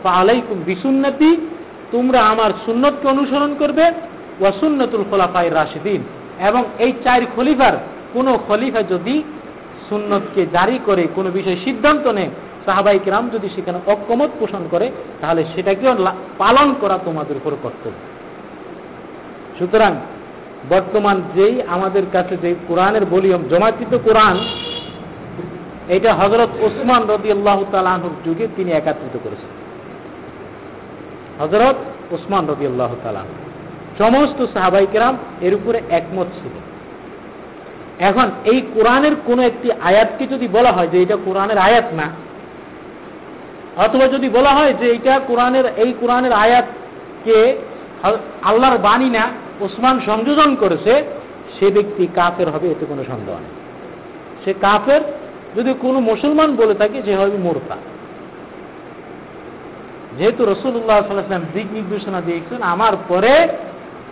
আলাইকুম 0.04 0.56
বিসুন্নতি, 0.66 1.36
তোমরা 1.92 2.20
আমার 2.22 2.50
সুন্নতকে 2.66 3.08
অনুসরণ 3.08 3.54
করবে 3.58 3.84
ওয়াসুন্নতুল 4.40 5.04
খোলাফাই 5.10 5.50
রাশিদিন। 5.50 6.00
এবং 6.46 6.64
এই 6.78 6.92
চার 7.04 7.20
খলিফার, 7.36 7.72
কোন 8.12 8.38
খলিফা 8.48 8.82
যদি 8.82 9.22
সুন্নতকে 9.88 10.46
জারি 10.52 10.78
করে, 10.86 11.08
কোনো 11.14 11.30
বিষয় 11.30 11.56
সিদ্ধান্ত 11.64 12.06
নেয় 12.06 12.30
সাহাবাই 12.66 12.98
কিরাম 13.04 13.30
যদি 13.32 13.48
সেখানে 13.54 13.78
অক্ষমত 13.86 14.30
পোষণ 14.38 14.62
করে, 14.70 14.90
তাহলে 15.20 15.44
সেটাকেও 15.54 15.94
পালন 16.38 16.74
করা 16.80 16.98
তোমাদের 17.04 17.36
উপর 17.36 17.52
কর্তব্য। 17.62 17.98
সুতরাং, 19.58 19.92
বর্তমান 20.70 21.22
যেই 21.34 21.62
আমাদের 21.68 22.02
কাছে 22.12 22.36
যে 22.36 22.54
কোরআনের 22.68 23.04
বলিয়ম, 23.10 23.42
জমাকৃত 23.50 23.98
কোরআন 24.04 24.36
এটা 25.88 26.14
হজরত 26.14 26.50
ওসমান 26.66 27.02
রদি 27.08 27.28
আল্লাহ 27.32 27.64
তালাহুর 27.72 28.14
যুগে 28.24 28.46
তিনি 28.56 28.72
একাত্রিত 28.72 29.16
করেছেন। 29.24 29.50
হজরত 31.42 31.76
ওসমান 32.10 32.46
রদি 32.46 32.66
আল্লাহ 32.66 32.92
তালাহ 33.02 33.24
সমস্ত 33.98 34.46
সাহাবাই 34.54 34.86
কেরাম 34.92 35.16
এর 35.40 35.54
উপরে 35.54 35.78
একমত 35.90 36.26
ছিল। 36.26 36.54
এখন 38.00 38.30
এই 38.44 38.60
কোরআনের 38.74 39.14
কোন 39.26 39.38
একটি 39.40 39.70
আয়াতকে 39.72 40.26
যদি 40.26 40.48
বলা 40.48 40.72
হয় 40.72 40.88
যে 40.88 41.02
এটা 41.02 41.16
কোরআনের 41.24 41.58
আয়াত 41.58 41.84
না, 41.94 42.08
অথবা 43.76 44.06
যদি 44.06 44.28
বলা 44.28 44.50
হয় 44.50 44.72
যে 44.72 44.86
এটা 44.94 45.18
কোরআনের, 45.18 45.66
এই 45.76 45.92
কোরআনের 46.00 46.32
আয়াতকে 46.32 47.56
আল্লাহর 48.42 48.78
বাণী 48.78 49.10
না 49.10 49.24
ওসমান 49.60 50.00
সংযোজন 50.06 50.54
করেছে, 50.54 51.04
সে 51.58 51.70
ব্যক্তি 51.70 52.06
কাফের 52.14 52.48
হবে 52.50 52.70
এতে 52.70 52.86
কোনো 52.86 53.04
সন্দেহ 53.04 53.34
নেই। 53.34 53.54
সে 54.44 54.54
কাফের 54.60 55.00
যদি 55.56 55.75
কোনো 55.80 56.00
মুসলমান 56.00 56.56
বলে 56.56 56.75
থাকে 56.75 57.02
সে 57.02 57.14
হবে 57.16 57.38
মোরতা। 57.38 57.76
যেহেতু 60.18 60.44
রসুল্লাহ 60.44 61.06
সাল্লাহাম 61.06 61.44
দিক 61.54 61.66
নির্দেশনা 61.73 62.20
দিয়েছেন, 62.20 62.62
আমার 62.62 62.94
পরে 63.08 63.49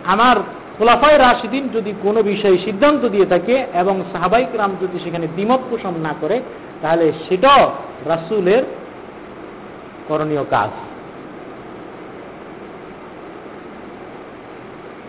আমার 0.05 0.35
খোলাফায় 0.77 1.17
রাশিদিন 1.17 1.69
যদি 1.73 1.93
কোনো 2.03 2.23
বিষয়ে 2.23 2.57
সিদ্ধান্ত 2.57 3.05
দিয়ে 3.05 3.25
থাকে 3.25 3.65
এবং 3.73 4.03
সাহাবাইক 4.11 4.47
রাম 4.57 4.71
যদি 4.81 4.99
সেখানে 4.99 5.27
দ্বিমত 5.27 5.59
পোষণ 5.69 5.93
না 6.01 6.13
করে, 6.21 6.41
তাহলে 6.81 7.11
সেটাও 7.29 7.71
রাসুলের 8.05 8.63
করণীয় 10.07 10.43
কাজ। 10.49 10.69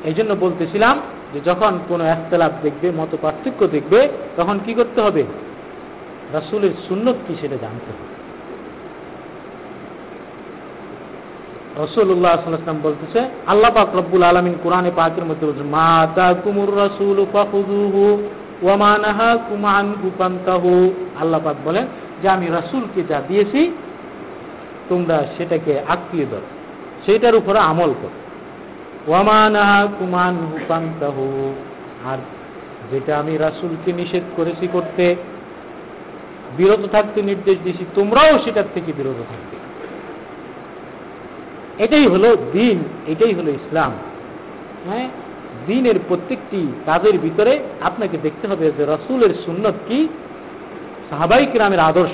এই 0.05 0.15
জন্য 0.15 0.35
বলতেছিলাম 0.35 1.01
যে 1.33 1.41
যখন 1.45 1.79
কোনো 1.89 2.05
একতলাপ 2.05 2.53
দেখবে 2.63 2.91
মত 2.91 3.17
পার্থক্য 3.23 3.67
দেখবে, 3.67 4.09
তখন 4.37 4.59
কি 4.67 4.75
করতে 4.75 5.03
হবে? 5.03 5.25
রাসুলের 6.35 6.75
সুন্নত 6.89 7.19
কি 7.27 7.35
সেটা 7.41 7.57
জানতে 7.61 7.91
হবে। 7.93 8.07
রসুল্লাহ 11.85 12.33
সাল্লাম 12.33 12.79
বলতেছে, 12.83 13.21
আল্লাহ 13.47 13.71
পাক 13.75 13.89
রব্বুল 13.97 14.23
আলমিন 14.23 14.55
কোরআনে 14.63 14.91
পাকের 14.97 15.25
মধ্যে 15.25 15.47
বলছে 15.47 15.65
মাতা 15.71 16.29
কুমুর 16.45 16.71
রসুল 16.77 17.19
ওয়ামানাহা 18.63 19.31
কুমান 19.49 19.87
কুপান্তাহু 20.03 20.71
আল্লাহ 21.21 21.41
পাক 21.45 21.57
বলেন 21.65 21.87
যে, 22.23 22.29
আমি 22.29 22.47
রাসুলকে 22.47 23.01
যা 23.09 23.19
দিয়েছি, 23.29 23.61
তোমরা 24.89 25.17
সেটাকে 25.37 25.73
আঁকড়িয়ে 25.89 26.27
ধরো। 26.31 26.49
সেটার 27.07 27.35
উপরে 27.35 27.59
আমল 27.59 27.91
করো। 28.03 28.17
ওয়ামানাহা 29.11 29.81
কুমান 29.99 30.35
হুপান্তাহু 30.53 31.25
আর 32.11 32.19
যেটা 32.91 33.13
আমি 33.19 33.35
রাসুলকে 33.37 33.91
নিষেধ 33.93 34.25
করেছি 34.37 34.67
করতে 34.73 35.05
বিরত 36.57 36.83
থাকতে 36.93 37.23
নির্দেশ 37.23 37.57
দিয়েছি, 37.65 37.85
তোমরাও 37.95 38.39
সেটার 38.45 38.65
থেকে 38.75 38.93
বিরত 38.93 39.21
থাকবে। 39.31 39.57
এটাই 41.85 42.07
হলো 42.07 42.37
দিন, 42.53 42.79
এটাই 43.07 43.35
হলো 43.35 43.51
ইসলাম। 43.51 43.93
হ্যাঁ? 44.87 45.09
দিনের 45.67 45.95
প্রত্যেকটি 46.09 46.73
কাজের 46.87 47.19
ভিতরে 47.19 47.59
আপনাকে 47.81 48.19
দেখতে 48.23 48.49
হবে 48.49 48.73
যে 48.77 48.85
রসুলের 48.85 49.35
সুন্নত 49.47 49.75
কি, 49.89 50.09
সাহাবাই 51.11 51.47
কিরামের 51.47 51.81
আদর্শ 51.81 52.13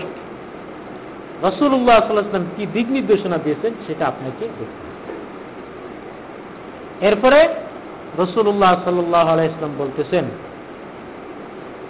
রসুল্লাহ 1.44 2.00
সাল্লাহাম 2.00 2.44
কি 2.56 2.66
দিক 2.72 2.86
নির্দেশনা 2.90 3.38
দিয়েছেন, 3.38 3.72
সেটা 3.86 4.06
আপনাকে 4.06 4.44
দেখতে 4.44 4.64
হবে। 4.64 4.90
এরপরে 7.06 7.48
রসুল্লাহ 8.18 8.74
সাল্লাহ 8.84 9.28
আলাইসলাম 9.28 9.70
বলতেছেন 9.78 10.24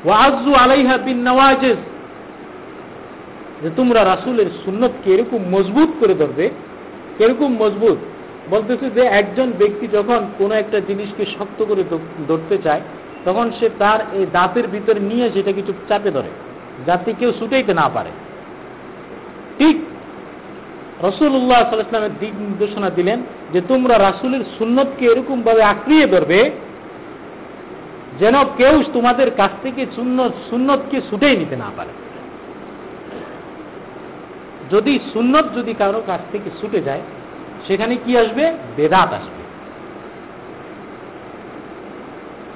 ওয়াজু 0.04 0.54
আলাইহা 0.54 0.98
বিন 0.98 1.28
নওয়াজেজ 1.28 1.76
যে 3.62 3.70
তোমরা 3.76 4.04
রাসুলের 4.04 4.48
সুন্নতকে 4.64 5.08
এরকম 5.14 5.40
মজবুত 5.54 5.90
করে 6.00 6.14
ধরবে, 6.14 6.50
এরকম 7.18 7.50
মজবুত 7.62 7.98
বলতেছে 8.50 8.90
যে 8.90 9.02
একজন 9.20 9.52
ব্যক্তি 9.58 9.86
যখন 9.96 10.20
কোনো 10.38 10.54
একটা 10.54 10.80
জিনিসকে 10.80 11.24
শক্ত 11.38 11.58
করে 11.64 11.82
ধরতে 12.28 12.58
চায়, 12.58 12.80
তখন 13.24 13.46
সে 13.60 13.66
তার 13.78 14.00
এই 14.12 14.26
দাঁতের 14.32 14.66
ভিতরে 14.68 15.00
নিয়ে 15.00 15.30
সেটা 15.34 15.52
কিছু 15.52 15.72
চাপে 15.88 16.10
ধরে, 16.10 16.30
যাতে 16.86 17.12
কেউ 17.12 17.32
ছুটাইতে 17.38 17.72
না 17.74 17.88
পারে। 17.88 18.10
ঠিক 19.58 19.76
রসুল্লাহ 21.08 21.60
সাল্লামের 21.68 22.18
দিক 22.20 22.34
নির্দেশনা 22.46 22.90
দিলেন 22.90 23.18
যে 23.52 23.60
তোমরা 23.68 23.98
রাসুলের 23.98 24.42
সুন্নতকে 24.58 25.04
এরকম 25.06 25.42
ভাবে 25.42 25.62
আঁকড়িয়ে 25.62 26.06
ধরবে, 26.06 26.50
যেন 28.20 28.36
কেউ 28.56 28.82
তোমাদের 28.92 29.28
কাছ 29.30 29.52
থেকে 29.62 29.86
সুন্নত, 29.96 30.32
সুন্নতকে 30.50 31.00
ছুটেই 31.10 31.36
নিতে 31.36 31.56
না 31.56 31.70
পারে। 31.76 31.92
যদি 34.72 34.92
সুন্নত 35.12 35.46
যদি 35.58 35.72
কারও 35.74 36.02
কাছ 36.06 36.20
থেকে 36.32 36.50
ছুটে 36.60 36.80
যায়, 36.80 37.02
সেখানে 37.66 37.96
কি 38.04 38.18
আসবে? 38.18 38.44
বেদাত 38.76 39.10
আসবে। 39.12 39.42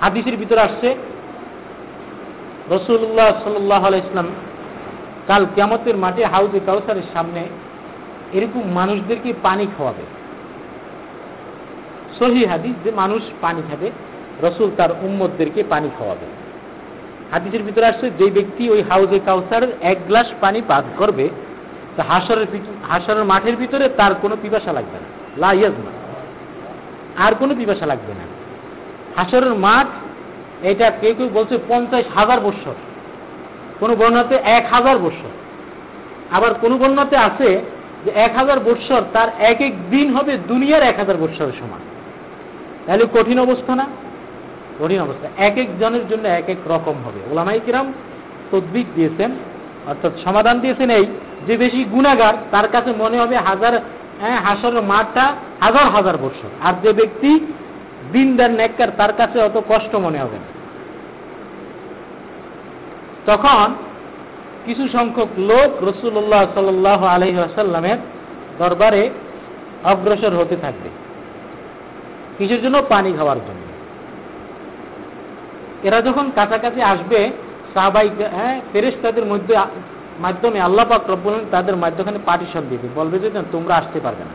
হাদিসের 0.00 0.36
ভিতরে 0.36 0.60
আসছে 0.60 0.88
রসুল্লাহ 2.70 3.30
সাল্লাহ 3.44 3.82
ইসলাম 3.94 4.26
কাল 5.26 5.46
কেমতের 5.54 5.96
মাঠে 5.96 6.24
হাউজে 6.24 6.60
কাউসারের 6.66 7.02
সামনে 7.14 7.42
এরকম 8.32 8.62
মানুষদেরকে 8.72 9.32
পানি 9.42 9.66
খাওয়াবে। 9.76 10.04
সহি 12.18 12.46
হাদিস 12.46 12.74
যে 12.84 12.90
মানুষ 12.90 13.22
পানি 13.40 13.62
খাবে, 13.70 13.90
রসুল 14.42 14.70
তার 14.76 14.90
উম্মদদেরকে 15.02 15.62
পানি 15.68 15.88
খাওয়াবে। 15.98 16.26
হাদিসের 17.32 17.62
ভিতরে 17.62 17.86
আসছে, 17.86 18.10
যে 18.18 18.26
ব্যক্তি 18.30 18.70
ওই 18.70 18.82
হাউজে 18.82 19.18
কাউসারের 19.18 19.72
এক 19.82 19.98
গ্লাস 20.06 20.26
পানি 20.40 20.62
পান 20.68 20.84
করবে 20.98 21.28
তা 21.96 22.02
হাসরের 22.02 22.46
হাসরের 22.88 23.24
মাঠের 23.24 23.56
ভিতরে 23.56 23.88
তার 23.88 24.14
কোনো 24.14 24.36
পিপাসা 24.42 24.72
লাগবে 24.72 24.98
না। 24.98 25.06
লাইয়াজ 25.36 25.72
না 25.72 25.90
আর 27.24 27.32
কোনো 27.34 27.54
পিপাসা 27.54 27.86
লাগবে 27.86 28.12
না। 28.12 28.24
হাসরের 29.16 29.54
মাঠ, 29.54 29.86
এটা 30.64 30.90
কেউ 30.90 31.14
কেউ 31.14 31.28
বলছে 31.34 31.58
পঞ্চাশ 31.68 32.04
হাজার 32.14 32.40
বৎসর। 32.40 32.74
কোন 33.80 33.94
বর্ণাতে 33.94 34.34
এক 34.34 34.66
হাজার 34.72 34.98
বৎসর। 34.98 35.28
আবার 36.30 36.54
কোন 36.54 36.78
বর্ণাতে 36.78 37.16
আছে 37.16 37.60
যে 38.04 38.10
এক 38.14 38.36
হাজার 38.36 38.60
বৎসর 38.60 39.02
তার 39.12 39.28
এক 39.38 39.60
এক 39.60 39.90
দিন 39.90 40.14
হবে 40.14 40.38
দুনিয়ার 40.48 40.82
এক 40.82 40.98
হাজার 40.98 41.16
বৎসরের 41.16 41.52
সমান। 41.52 41.80
তাহলে 42.86 43.06
কঠিন 43.14 43.40
অবস্থা 43.40 43.74
না? 43.74 43.86
কঠিন 44.80 45.00
অবস্থা। 45.00 45.28
এক 45.36 45.58
এক 45.58 45.78
জনের 45.78 46.08
জন্য 46.08 46.28
এক 46.28 46.48
এক 46.48 46.56
রকম 46.66 46.94
হবে। 47.04 47.20
ওলামাই 47.30 47.60
কিরাম 47.64 47.92
তদ্বিক 48.50 48.86
দিয়েছেন, 48.94 49.30
অর্থাৎ 49.86 50.12
সমাধান 50.24 50.60
দিয়েছেন 50.60 50.90
এই 50.90 51.06
যে 51.46 51.56
বেশি 51.56 51.84
গুণাগার, 51.84 52.34
তার 52.50 52.68
কাছে 52.68 52.92
মনে 52.98 53.18
হবে 53.18 53.36
হাজার 53.36 53.80
হ্যাঁ 54.20 54.40
হাসর 54.40 54.82
মাঠটা 54.82 55.34
হাজার 55.60 55.84
হাজার 55.84 56.16
বছর। 56.16 56.48
আর 56.62 56.74
যে 56.82 56.92
ব্যক্তি 56.92 57.52
দিনদার, 58.12 58.50
নেককার, 58.50 58.88
তার 58.96 59.12
কাছে 59.12 59.40
অত 59.40 59.60
কষ্ট 59.68 59.94
মনে 59.94 60.18
হবে 60.18 60.36
না। 60.36 60.54
তখন 63.26 63.74
কিছু 64.64 64.88
সংখ্যক 64.88 65.28
লোক 65.38 65.82
রসুল্লাহ 65.82 66.46
সাল 66.54 66.86
আলহি 66.86 67.90
দরবারে 68.58 69.10
অগ্রসর 69.84 70.36
হতে 70.36 70.56
থাকবে। 70.56 70.88
কিছুর 72.38 72.62
জন্য? 72.62 72.82
পানি 72.88 73.12
খাওয়ার 73.12 73.36
জন্য। 73.36 73.64
এরা 75.82 76.00
যখন 76.00 76.30
কাছাকাছি 76.34 76.82
আসবে, 76.82 77.30
সাহবাই 77.74 78.08
হ্যাঁ 78.34 78.60
ফেরেস্তাদের 78.72 79.24
মধ্যে 79.24 79.56
মাধ্যমে 80.20 80.60
আল্লাহ 80.60 80.88
পাক 80.88 81.10
রব্বুল 81.10 81.34
তাদের 81.50 81.76
মাধ্যমে 81.76 82.18
পার্টিশন 82.26 82.62
দিবে। 82.70 82.88
বলবে 82.94 83.18
যে 83.18 83.30
তোমরা 83.52 83.76
আসতে 83.76 84.00
পারবে 84.00 84.24
না। 84.24 84.34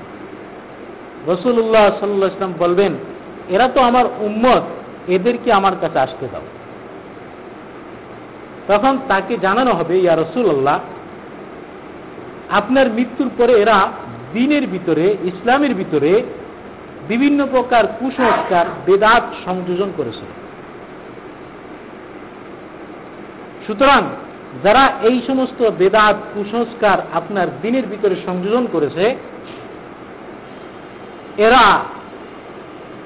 রসুল্লাহ 1.34 2.00
সাল্লাহ 2.00 2.30
ইসলাম 2.30 2.54
বলবেন, 2.60 2.94
এরা 3.50 3.68
তো 3.68 3.82
আমার 3.82 4.06
উম্মত, 4.20 4.62
এদেরকে 5.08 5.54
আমার 5.54 5.74
কাছে 5.82 6.00
আসতে 6.00 6.28
দাও। 6.32 6.42
তখন 8.68 8.98
তাকে 9.08 9.38
জানানো 9.38 9.74
হবে, 9.74 10.00
ইয়া 10.00 10.16
রসুল্লাহ 10.16 10.80
আপনার 12.50 12.90
মৃত্যুর 12.90 13.30
পরে 13.38 13.54
এরা 13.54 13.92
দিনের 14.34 14.68
ভিতরে, 14.68 15.18
ইসলামের 15.24 15.74
ভিতরে 15.74 16.24
বিভিন্ন 17.08 17.48
প্রকার 17.52 17.88
কুসংস্কার, 18.00 18.66
বেদাত 18.86 19.24
সংযোজন 19.46 19.92
করেছে। 19.98 20.26
সুতরাং 23.68 24.02
যারা 24.64 24.94
এই 25.02 25.22
সমস্ত 25.28 25.70
বেদাত, 25.78 26.16
কুসংস্কার 26.34 26.98
আপনার 27.14 27.48
দিনের 27.62 27.88
ভিতরে 27.88 28.16
সংযোজন 28.26 28.68
করেছে, 28.72 29.16
এরা 31.38 31.80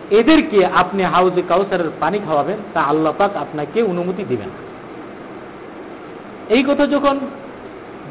এদেরকে 0.10 0.66
আপনি 0.66 1.04
হাউজে 1.04 1.42
কাউসারের 1.50 1.90
পানি 2.00 2.20
খাওয়াবেন, 2.20 2.58
তা 2.74 2.82
আল্লাহ 2.82 3.14
পাক 3.18 3.36
আপনাকে 3.36 3.84
অনুমতি 3.84 4.24
দিবেন। 4.30 4.50
এই 6.50 6.64
কথা 6.64 6.88
যখন 6.88 7.20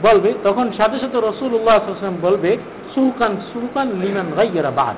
বলবে, 0.02 0.34
তখন 0.44 0.72
সাথে 0.76 0.98
সাথে 0.98 1.20
রসুল্লাহাম 1.20 2.16
বলবে 2.22 2.56
সুহকান 2.94 3.36
সুহকান 3.52 3.88
লিমান 3.88 4.32
গাইয়েরা 4.36 4.70
বাদ। 4.70 4.96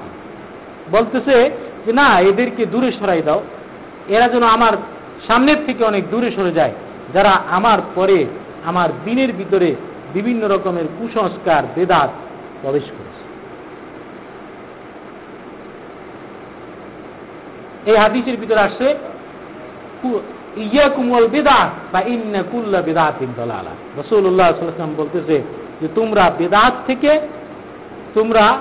বলতেছে 0.94 1.50
যে, 1.86 1.92
না, 1.92 2.20
এদেরকে 2.20 2.66
দূরে 2.66 2.92
সরাই 2.92 3.22
দাও। 3.22 3.42
এরা 4.08 4.28
যেন 4.28 4.42
আমার 4.42 4.72
সামনের 5.26 5.56
থেকে 5.66 5.84
অনেক 5.84 6.10
দূরে 6.10 6.30
সরে 6.30 6.52
যায়। 6.52 6.72
যারা 7.12 7.30
আমার 7.30 7.78
পরে 7.94 8.26
আমার 8.64 8.88
দিনের 9.04 9.32
ভিতরে 9.32 9.74
বিভিন্ন 10.14 10.48
রকমের 10.48 10.84
কুসংস্কার, 10.98 11.62
বেদাত 11.74 12.10
প্রবেশ 12.62 12.82
করেছে। 12.82 13.22
এই 17.90 17.96
হাদিসের 17.96 18.36
ভিতরে 18.36 18.60
আসছে 18.60 18.94
ইয়া 20.56 20.88
কুমল 20.88 21.28
বেদা 21.28 21.70
বা 21.92 22.00
ইন্না 22.00 22.42
কুল্লা 22.42 22.82
দলালা। 23.36 23.70
রসুল্লাহ 23.98 24.54
সাল্লাম 24.58 24.94
বলতেছে 24.96 25.42
যে, 25.80 25.88
তোমরা 25.94 26.30
বেদাত 26.38 26.72
থেকে, 26.86 27.20
তোমরা 28.14 28.58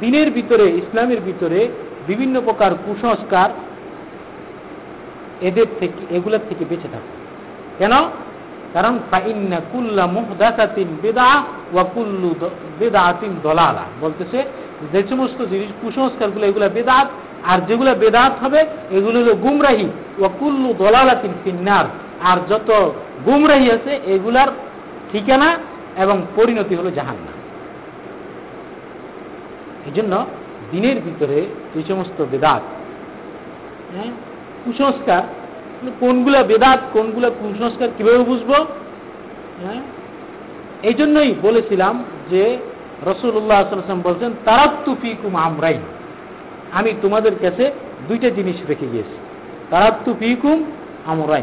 দিনের 0.00 0.30
ভিতরে, 0.30 0.70
ইসলামের 0.70 1.20
ভিতরে 1.20 1.68
বিভিন্ন 2.06 2.40
প্রকার 2.40 2.70
কুসংস্কার 2.86 3.50
এদের 5.40 5.66
থেকে, 5.80 6.16
এগুলোর 6.16 6.40
থেকে 6.48 6.64
বেঁচে 6.64 6.88
থাকো। 6.92 7.25
কেন? 7.78 7.92
কারণ 8.72 8.98
ফাইন্না 9.10 9.60
কুল্লা 9.72 10.06
মুহদাসাতিন 10.06 10.88
বেদা 11.02 11.42
ওয়া 11.72 11.84
কুল্লু 11.84 12.34
বেদাতিন 12.78 13.36
দলালা। 13.42 13.84
বলতেছে 14.00 14.44
যে 14.92 15.02
সমস্ত 15.10 15.44
জিনিস, 15.44 15.70
কুসংস্কারগুলো, 15.82 16.46
এগুলো 16.46 16.68
বেদাত 16.68 17.08
আর 17.46 17.58
যেগুলো 17.60 17.94
বেদাত 17.94 18.32
হবে, 18.44 18.66
এগুলো 18.90 19.20
হলো 19.20 19.34
গুমরাহি। 19.34 19.88
ওয়া 20.18 20.28
কুল্লু 20.38 20.74
দলালাতিন 20.78 21.32
ফিন্নার। 21.44 21.84
আর 22.24 22.36
যত 22.48 22.92
গুমরাহি 23.24 23.70
আছে, 23.70 24.00
এগুলার 24.06 24.48
ঠিকানা 25.12 25.58
এবং 25.96 26.22
পরিণতি 26.36 26.74
হলো 26.74 26.90
জাহান্না 26.90 27.32
এই 29.86 29.92
জন্য 29.92 30.26
দিনের 30.70 31.00
ভিতরে 31.00 31.46
যে 31.74 31.82
সমস্ত 31.88 32.24
বেদাত 32.30 32.62
হ্যাঁ 33.94 34.10
কুসংস্কার 34.64 35.22
কোনগুলা 36.00 36.42
বেদাত 36.42 36.80
কোনগুলা 36.92 37.30
কুসংস্কার 37.30 37.88
কীভাবে 37.98 38.18
বুঝব? 38.18 38.52
হ্যাঁ? 39.62 39.80
এই 40.82 40.94
জন্যই 40.94 41.34
বলেছিলাম 41.42 42.04
যে 42.30 42.58
রসুল্লাহ 43.06 43.60
আসলাম 43.60 44.02
বলছেন 44.02 44.32
তারাত্তু 44.44 44.96
ফিকুম 45.02 45.36
আমরাই 45.36 45.78
আমি 46.72 46.94
তোমাদের 47.02 47.32
কাছে 47.42 47.72
দুইটা 48.08 48.30
জিনিস 48.30 48.56
রেখে 48.68 48.86
গিয়েছি। 48.86 49.16
তারাত্তু 49.70 50.14
ফিকুম 50.18 50.64
আমরাই 51.06 51.42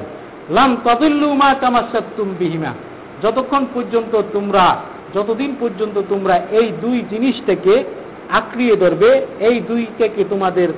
লাম 0.50 0.78
তদুল্লু 0.84 1.34
মা 1.34 1.54
কামাসাত্তুম 1.54 2.36
বিহিমা। 2.40 2.74
যতক্ষণ 3.22 3.66
পর্যন্ত 3.74 4.22
তোমরা 4.34 4.76
যতদিন 5.14 5.56
পর্যন্ত 5.60 6.02
তোমরা 6.10 6.40
এই 6.52 6.72
দুই 6.82 7.04
জিনিসটাকে 7.10 7.84
আঁকড়িয়ে 8.30 8.76
ধরবে 8.76 9.26
এই 9.40 9.60
দুইটাকে 9.60 10.24
তোমাদের 10.30 10.70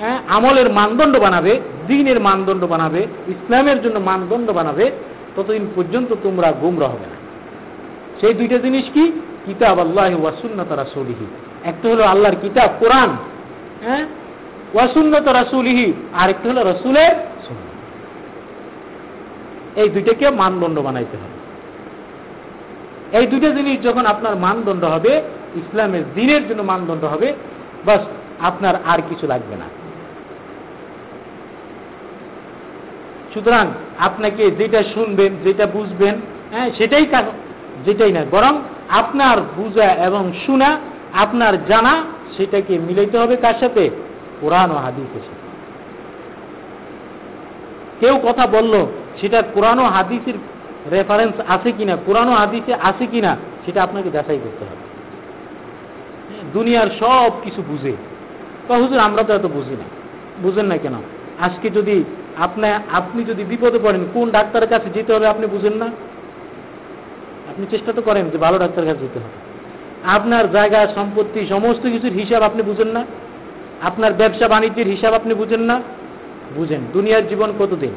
হ্যাঁ, 0.00 0.18
আমলের 0.28 0.72
মানদণ্ড 0.72 1.18
বানাবে 1.18 1.60
দিনের 1.86 2.20
মানদণ্ড 2.20 2.64
বানাবে, 2.64 3.06
ইসলামের 3.28 3.82
জন্য 3.82 3.98
মানদণ্ড 3.98 4.50
বানাবে, 4.50 4.90
ততদিন 5.36 5.66
পর্যন্ত 5.76 6.14
তোমরা 6.22 6.52
গুমরা 6.52 6.86
হবে 6.86 7.06
না। 7.06 7.16
সেই 8.20 8.34
দুইটা 8.34 8.58
জিনিস 8.58 8.84
কি? 8.94 9.20
কিতাব 9.46 9.80
আল্লাহ 9.80 10.20
ওয়াসুন্নত 10.20 10.72
রাসুলিহি। 10.72 11.26
একটা 11.64 11.88
হলো 11.88 12.02
আল্লাহর 12.02 12.36
কিতাব, 12.42 12.70
কোরআন 12.80 13.16
হ্যাঁ? 13.84 14.06
ওয়াসুন্নত 14.74 15.28
রাসুলিহি 15.28 15.92
আর 16.14 16.30
একটা 16.30 16.48
হলো 16.50 16.70
রসুলের 16.70 17.14
এই 19.76 19.88
দুইটাকে 19.88 20.30
মানদণ্ড 20.30 20.78
বানাইতে 20.78 21.16
হবে। 21.16 21.34
এই 23.18 23.26
দুইটা 23.26 23.50
জিনিস 23.50 23.82
যখন 23.82 24.06
আপনার 24.06 24.36
মানদণ্ড 24.36 24.84
হবে, 24.84 25.22
ইসলামের 25.54 26.02
দিনের 26.14 26.48
জন্য 26.48 26.62
মানদণ্ড 26.62 27.04
হবে, 27.04 27.32
বাস 27.84 28.00
আপনার 28.40 28.74
আর 28.84 28.98
কিছু 29.08 29.26
লাগবে 29.26 29.56
না। 29.56 29.64
সুতরাং 33.34 33.66
আপনাকে 33.98 34.50
যেটা 34.50 34.82
শুনবেন 34.82 35.36
যেটা 35.44 35.66
বুঝবেন 35.66 36.14
হ্যাঁ 36.52 36.70
সেটাই 36.78 37.06
যেটাই 37.84 38.12
না 38.12 38.24
বরং 38.30 38.58
আপনার 38.88 39.36
বুঝা 39.56 39.84
এবং 39.84 40.32
শোনা 40.46 40.78
আপনার 41.14 41.66
জানা 41.66 42.04
সেটাকে 42.36 42.78
মিলাইতে 42.78 43.18
হবে 43.18 43.36
কার 43.36 43.54
সাথে? 43.60 43.90
কোরআন 44.40 44.70
ও 44.70 44.74
হাদিসের 44.74 45.20
সাথে। 45.20 45.46
কেউ 48.00 48.20
কথা 48.28 48.46
বলল 48.46 48.86
সেটা 49.20 49.42
কোরআন 49.42 49.78
ও 49.78 49.84
হাদিসের 49.84 50.34
রেফারেন্স 50.90 51.34
আছে 51.48 51.72
কিনা 51.72 51.96
কোরআন 52.06 52.28
ও 52.28 52.32
হাদিসে 52.32 52.74
আছে 52.74 53.06
কিনা 53.06 53.36
সেটা 53.66 53.82
আপনাকে 53.82 54.10
যাচাই 54.10 54.38
করতে 54.44 54.64
হবে। 54.64 54.84
হ্যাঁ, 56.28 56.52
দুনিয়ার 56.52 56.86
সব 57.00 57.30
কিছু 57.44 57.62
বুঝে 57.68 57.92
হুজুর 58.68 58.98
আমরা 58.98 59.22
তো 59.22 59.34
এত 59.34 59.46
বুঝি 59.46 59.70
না। 59.70 59.84
বুঝেন 60.42 60.66
না 60.66 60.76
কেন? 60.76 60.94
আজকে 61.40 61.70
যদি 61.70 62.04
আপনি 62.38 62.68
আপনি 62.92 63.24
যদি 63.24 63.44
বিপদে 63.44 63.78
পড়েন, 63.82 64.04
কোন 64.14 64.30
ডাক্তারের 64.30 64.68
কাছে 64.68 64.90
যেতে 64.94 65.14
হবে 65.14 65.26
আপনি 65.26 65.46
বুঝেন 65.46 65.72
না? 65.72 65.86
আপনি 67.48 67.66
চেষ্টা 67.70 67.92
তো 67.92 68.02
করেন 68.02 68.30
যে 68.30 68.38
ভালো 68.38 68.58
ডাক্তারের 68.58 68.90
কাছে 68.90 69.00
যেতে 69.00 69.18
হবে। 69.18 69.54
আপনার 70.04 70.52
জায়গা, 70.52 70.86
সম্পত্তি, 70.94 71.46
সমস্ত 71.46 71.82
কিছুর 71.82 72.10
হিসাব 72.10 72.42
আপনি 72.42 72.62
বুঝেন 72.62 72.88
না? 72.88 73.04
আপনার 73.82 74.12
ব্যবসা, 74.12 74.48
বাণিজ্যের 74.48 74.86
হিসাব 74.86 75.14
আপনি 75.14 75.34
বুঝেন 75.34 75.60
না? 75.60 75.82
বুঝেন, 76.54 76.80
দুনিয়ার 76.92 77.28
জীবন 77.28 77.52
কতদিন? 77.58 77.90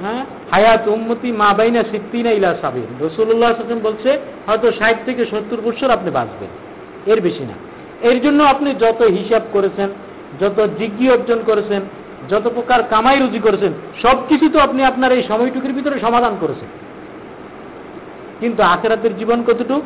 হ্যাঁ? 0.00 0.24
হায়াত 0.50 0.88
উম্মতি 0.88 1.32
মা 1.32 1.54
বাইনা 1.54 1.82
সিদ্দিনা 1.82 2.30
ইলা 2.30 2.54
সাবির 2.60 3.06
রসুল্লাহ 3.06 3.54
বলছে, 3.82 4.18
হয়তো 4.46 4.72
ষাট 4.72 4.96
থেকে 5.04 5.26
সত্তর 5.26 5.60
বছর 5.60 5.90
আপনি 5.90 6.10
বাঁচবেন। 6.10 6.48
এর 7.12 7.20
বেশি 7.20 7.44
না। 7.44 7.54
এর 8.08 8.22
জন্য 8.22 8.42
আপনি 8.42 8.74
যত 8.74 9.02
হিসাব 9.02 9.42
করেছেন, 9.52 9.88
যত 10.40 10.68
জিজ্ঞি 10.78 11.10
অর্জন 11.10 11.42
করেছেন 11.46 11.80
যত 12.30 12.48
প্রকার 12.54 12.82
কামাই 12.90 13.18
রুজি 13.18 13.38
করেছেন 13.38 13.72
সব 14.02 14.16
কিছু 14.28 14.48
তো 14.48 14.58
আপনি 14.58 14.84
আপনার 14.84 15.12
এই 15.12 15.22
সময়টুকুর 15.22 15.72
ভিতরে 15.72 16.00
সমাধান 16.00 16.36
করেছেন। 16.40 16.68
কিন্তু 18.40 18.62
আখেরাতের 18.62 19.16
জীবন 19.18 19.42
কতটুক? 19.42 19.82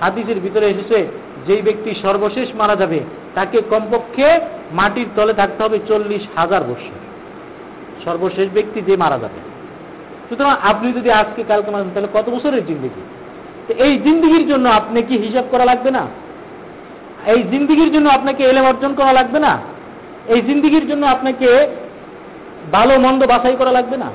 হাদিসের 0.00 0.40
ভিতরে 0.40 0.66
এসেছে, 0.66 1.06
যেই 1.46 1.62
ব্যক্তি 1.62 1.94
সর্বশেষ 1.94 2.54
মারা 2.54 2.76
যাবে, 2.76 3.00
তাকে 3.34 3.60
কমপক্ষে 3.70 4.40
মাটির 4.72 5.06
তলে 5.16 5.32
থাকতে 5.32 5.64
হবে 5.64 5.78
চল্লিশ 5.88 6.22
হাজার 6.36 6.64
বছর। 6.64 6.94
সর্বশেষ 8.04 8.48
ব্যক্তি 8.54 8.80
যে 8.80 8.96
মারা 8.96 9.18
যাবে। 9.18 9.40
সুতরাং 10.28 10.54
আপনি 10.62 10.92
যদি 10.92 11.10
আজকে 11.10 11.44
কালকে 11.48 11.70
মারা 11.70 11.84
তাহলে 11.94 12.08
কত 12.14 12.30
বছরের 12.30 12.66
জিন্দিগি? 12.66 13.02
এই 13.82 13.98
জিন্দিগির 13.98 14.48
জন্য 14.48 14.68
আপনি 14.68 15.02
কি 15.02 15.18
হিসাব 15.18 15.44
করা 15.50 15.64
লাগবে 15.64 15.90
না? 15.90 16.06
এই 17.26 17.42
জিন্দিগির 17.42 17.92
জন্য 17.92 18.08
আপনাকে 18.08 18.44
এলেম 18.44 18.64
অর্জন 18.64 18.94
করা 18.94 19.12
লাগবে 19.12 19.38
না? 19.38 19.58
এই 20.28 20.40
জিন্দিগির 20.40 20.88
জন্য 20.88 21.06
আপনাকে 21.06 21.48
ভালো, 22.72 22.94
মন্দ 23.00 23.20
বাছাই 23.26 23.56
করা 23.58 23.72
লাগবে 23.72 23.96
না? 23.96 24.08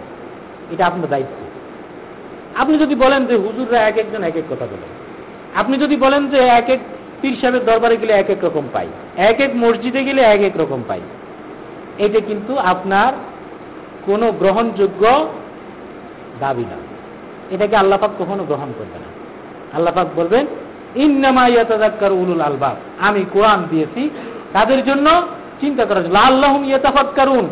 এটা 0.72 0.84
আপনার 0.86 1.10
দায়িত্ব। 1.10 1.38
আপনি 2.58 2.76
যদি 2.78 2.96
বলেন 2.96 3.22
যে 3.26 3.36
হুজুররা 3.36 3.80
এক 3.80 3.98
একজন 3.98 4.24
এক 4.24 4.36
এক 4.36 4.44
কথা 4.50 4.66
বলে, 4.66 4.88
আপনি 5.56 5.78
যদি 5.78 5.96
বলেন 5.96 6.28
যে 6.28 6.40
এক 6.60 6.70
এক 6.70 6.80
পীর 7.22 7.36
সাহেবের 7.42 7.66
দরবারে 7.66 7.96
গেলে 7.98 8.14
এক 8.14 8.30
এক 8.30 8.44
রকম 8.44 8.66
পাই, 8.74 8.88
এক 9.18 9.40
এক 9.40 9.52
মসজিদে 9.56 10.02
গেলে 10.04 10.22
এক 10.22 10.42
এক 10.42 10.56
রকম 10.60 10.82
পাই, 10.88 11.02
এটা 11.98 12.20
কিন্তু 12.20 12.58
আপনার 12.58 13.12
কোনো 14.06 14.32
গ্রহণযোগ্য 14.32 15.04
দাবি 16.40 16.66
না। 16.72 16.78
এটাকে 17.52 17.76
আল্লাপাক 17.76 18.12
কখনো 18.20 18.44
গ্রহণ 18.44 18.70
করবে 18.78 18.98
না। 19.00 19.10
আল্লাপাক 19.78 20.08
বলবেন 20.16 20.46
ইন্নামাইয়াতাক্কার 20.96 22.12
উলুল 22.12 22.42
আলবাব। 22.42 22.76
আমি 23.00 23.26
কোরআন 23.34 23.60
দিয়েছি, 23.70 24.10
তাদের 24.54 24.86
জন্য 24.86 25.08
চিন্তা 25.62 25.84
করার 25.86 26.04
জন্য 26.06 26.20
আল্লাহ 26.30 26.54
ইয়াতাফাক্কারুন। 26.70 27.46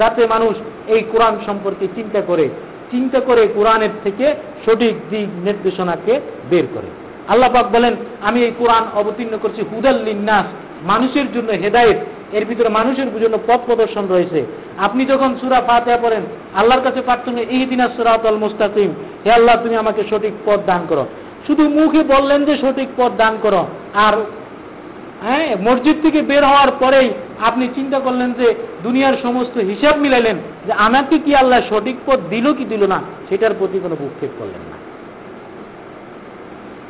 যাতে 0.00 0.22
মানুষ 0.34 0.54
এই 0.94 1.02
কোরআন 1.12 1.34
সম্পর্কে 1.46 1.86
চিন্তা 1.96 2.20
করে 2.30 2.46
চিন্তা 2.92 3.18
করে 3.28 3.42
কোরআনের 3.56 3.94
থেকে 4.04 4.26
সঠিক 4.64 4.94
দিক 5.10 5.28
নির্দেশনাকে 5.46 6.14
বের 6.50 6.66
করে। 6.74 6.88
আল্লাহ 7.32 7.50
পাক 7.54 7.66
বলেন, 7.76 7.94
আমি 8.28 8.38
এই 8.46 8.52
কোরআন 8.58 8.84
অবতীর্ণ 9.00 9.34
করছি 9.42 9.60
হুদাল্লিন্নাস 9.70 10.46
মানুষের 10.90 11.26
জন্য 11.34 11.50
হেদায়েত। 11.62 11.98
এর 12.36 12.44
ভিতরে 12.44 12.68
মানুষের 12.78 13.08
জন্য 13.22 13.36
পথ 13.48 13.60
প্রদর্শন 13.66 14.04
রয়েছে। 14.14 14.40
আপনি 14.86 15.02
যখন 15.12 15.30
সুরা 15.40 15.60
ফাতেহা 15.68 15.98
পড়েন, 16.02 16.22
আল্লাহর 16.54 16.84
কাছে 16.86 17.00
প্রার্থনা 17.00 17.40
এই 17.56 17.64
দিনা 17.70 17.86
সুরাত 17.96 18.22
আল 18.26 18.38
মুস্তাকিম, 18.44 18.90
হে 19.24 19.30
আল্লাহ 19.38 19.54
তুমি 19.62 19.76
আমাকে 19.76 20.02
সঠিক 20.10 20.34
পথ 20.46 20.60
দান 20.66 20.82
করো। 20.88 21.04
শুধু 21.46 21.64
মুখে 21.68 22.02
বললেন 22.14 22.40
যে 22.44 22.54
সঠিক 22.62 22.88
পথ 22.96 23.12
দান 23.22 23.34
করো, 23.42 23.62
আর 24.06 24.14
হ্যাঁ 25.22 25.56
মসজিদ 25.56 25.96
থেকে 26.02 26.22
বের 26.22 26.44
হওয়ার 26.44 26.70
পরেই 26.70 27.10
আপনি 27.40 27.68
চিন্তা 27.74 27.98
করলেন 28.00 28.32
যে 28.32 28.54
দুনিয়ার 28.82 29.16
সমস্ত 29.22 29.58
হিসাব 29.58 29.96
মিলাইলেন 29.98 30.36
যে 30.66 30.72
আমাকে 30.72 31.18
কি 31.18 31.34
আল্লাহ 31.34 31.60
সঠিক 31.70 31.96
পথ 32.06 32.18
দিল 32.30 32.54
কি 32.54 32.64
দিল 32.64 32.86
না, 32.86 33.02
সেটার 33.28 33.54
প্রতি 33.58 33.78
কোনো 33.78 33.96
ভূক্ষেপ 33.96 34.30
করলেন 34.38 34.60
না। 34.70 34.76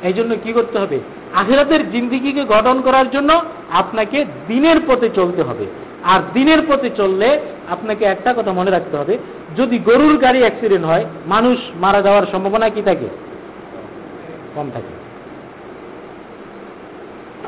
এই 0.08 0.12
জন্য 0.12 0.34
কি 0.44 0.52
করতে 0.52 0.78
হবে? 0.78 1.00
আখেরাতের 1.34 1.90
জিন্দিগিকে 1.90 2.44
গঠন 2.44 2.80
করার 2.80 3.10
জন্য 3.10 3.42
আপনাকে 3.70 4.24
দিনের 4.48 4.80
পথে 4.86 5.08
চলতে 5.14 5.42
হবে। 5.42 5.66
আর 6.04 6.20
দিনের 6.34 6.60
পথে 6.68 6.90
চললে 6.96 7.40
আপনাকে 7.68 8.04
একটা 8.04 8.34
কথা 8.34 8.52
মনে 8.52 8.70
রাখতে 8.70 8.96
হবে, 8.96 9.18
যদি 9.56 9.78
গরুর 9.78 10.16
গাড়ি 10.18 10.40
অ্যাক্সিডেন্ট 10.40 10.84
হয়, 10.86 11.04
মানুষ 11.26 11.58
মারা 11.80 12.02
যাওয়ার 12.02 12.26
সম্ভাবনা 12.32 12.68
কি 12.68 12.82
থাকে? 12.82 13.08
কম 14.54 14.70
থাকে। 14.74 14.92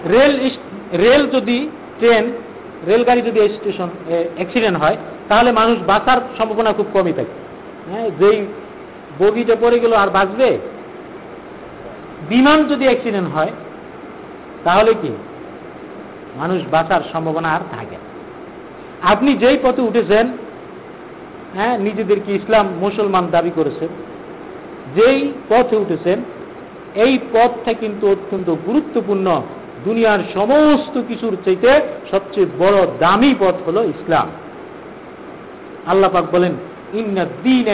রেল 0.09 0.41
রেল 0.93 1.23
যদি 1.31 1.69
ট্রেন, 1.99 2.25
রেলগাড়ি 2.87 3.23
যদি 3.23 3.39
স্টেশন 3.49 3.89
অ্যাক্সিডেন্ট 4.37 4.79
হয়, 4.79 4.97
তাহলে 5.29 5.53
মানুষ 5.53 5.79
বাঁচার 5.87 6.19
সম্ভাবনা 6.39 6.73
খুব 6.73 6.87
কমই 6.93 7.13
থাকে। 7.13 7.35
হ্যাঁ 7.91 8.11
যেই 8.19 8.47
বগিটা 9.19 9.57
পড়ে 9.61 9.79
গেল 9.79 9.93
আর 9.93 10.11
বাঁচবে? 10.11 10.59
বিমান 12.29 12.65
যদি 12.65 12.85
অ্যাক্সিডেন্ট 12.85 13.29
হয়, 13.35 13.53
তাহলে 14.65 14.93
কি? 15.03 15.13
মানুষ 16.37 16.63
বাঁচার 16.71 17.01
সম্ভাবনা 17.13 17.49
আর 17.49 17.61
থাকে 17.71 17.97
আপনি 19.03 19.31
যেই 19.33 19.59
পথে 19.63 19.83
উঠেছেন 19.83 20.27
হ্যাঁ 21.55 21.79
নিজেদেরকে 21.79 22.35
ইসলাম 22.35 22.67
মুসলমান 22.81 23.27
দাবি 23.31 23.51
করেছেন, 23.57 23.89
যেই 24.97 25.33
পথে 25.49 25.77
উঠেছেন, 25.77 26.19
এই 26.95 27.19
পথটা 27.33 27.73
কিন্তু 27.73 28.05
অত্যন্ত 28.11 28.55
গুরুত্বপূর্ণ 28.67 29.43
দুনিয়ার 29.85 30.19
সমস্ত 30.35 31.03
কিছুর 31.09 31.37
চাইতে 31.45 31.81
সবচেয়ে 32.11 32.47
বড় 32.59 32.87
দামি 32.99 33.35
পথ 33.39 33.55
হলো 33.69 33.85
ইসলাম। 33.85 34.29
আল্লাহ 35.87 36.11
পাক 36.11 36.25
বলেন 36.33 36.53
ইন্দিন 36.93 37.69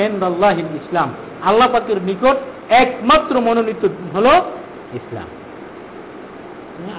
ইসলাম। 0.55 1.11
আল্লাহ 1.45 1.69
পাকের 1.73 1.97
নিকট 2.03 2.37
একমাত্র 2.69 3.41
মনোনীত 3.41 3.89
হলো 4.15 4.31
ইসলাম। 4.95 5.27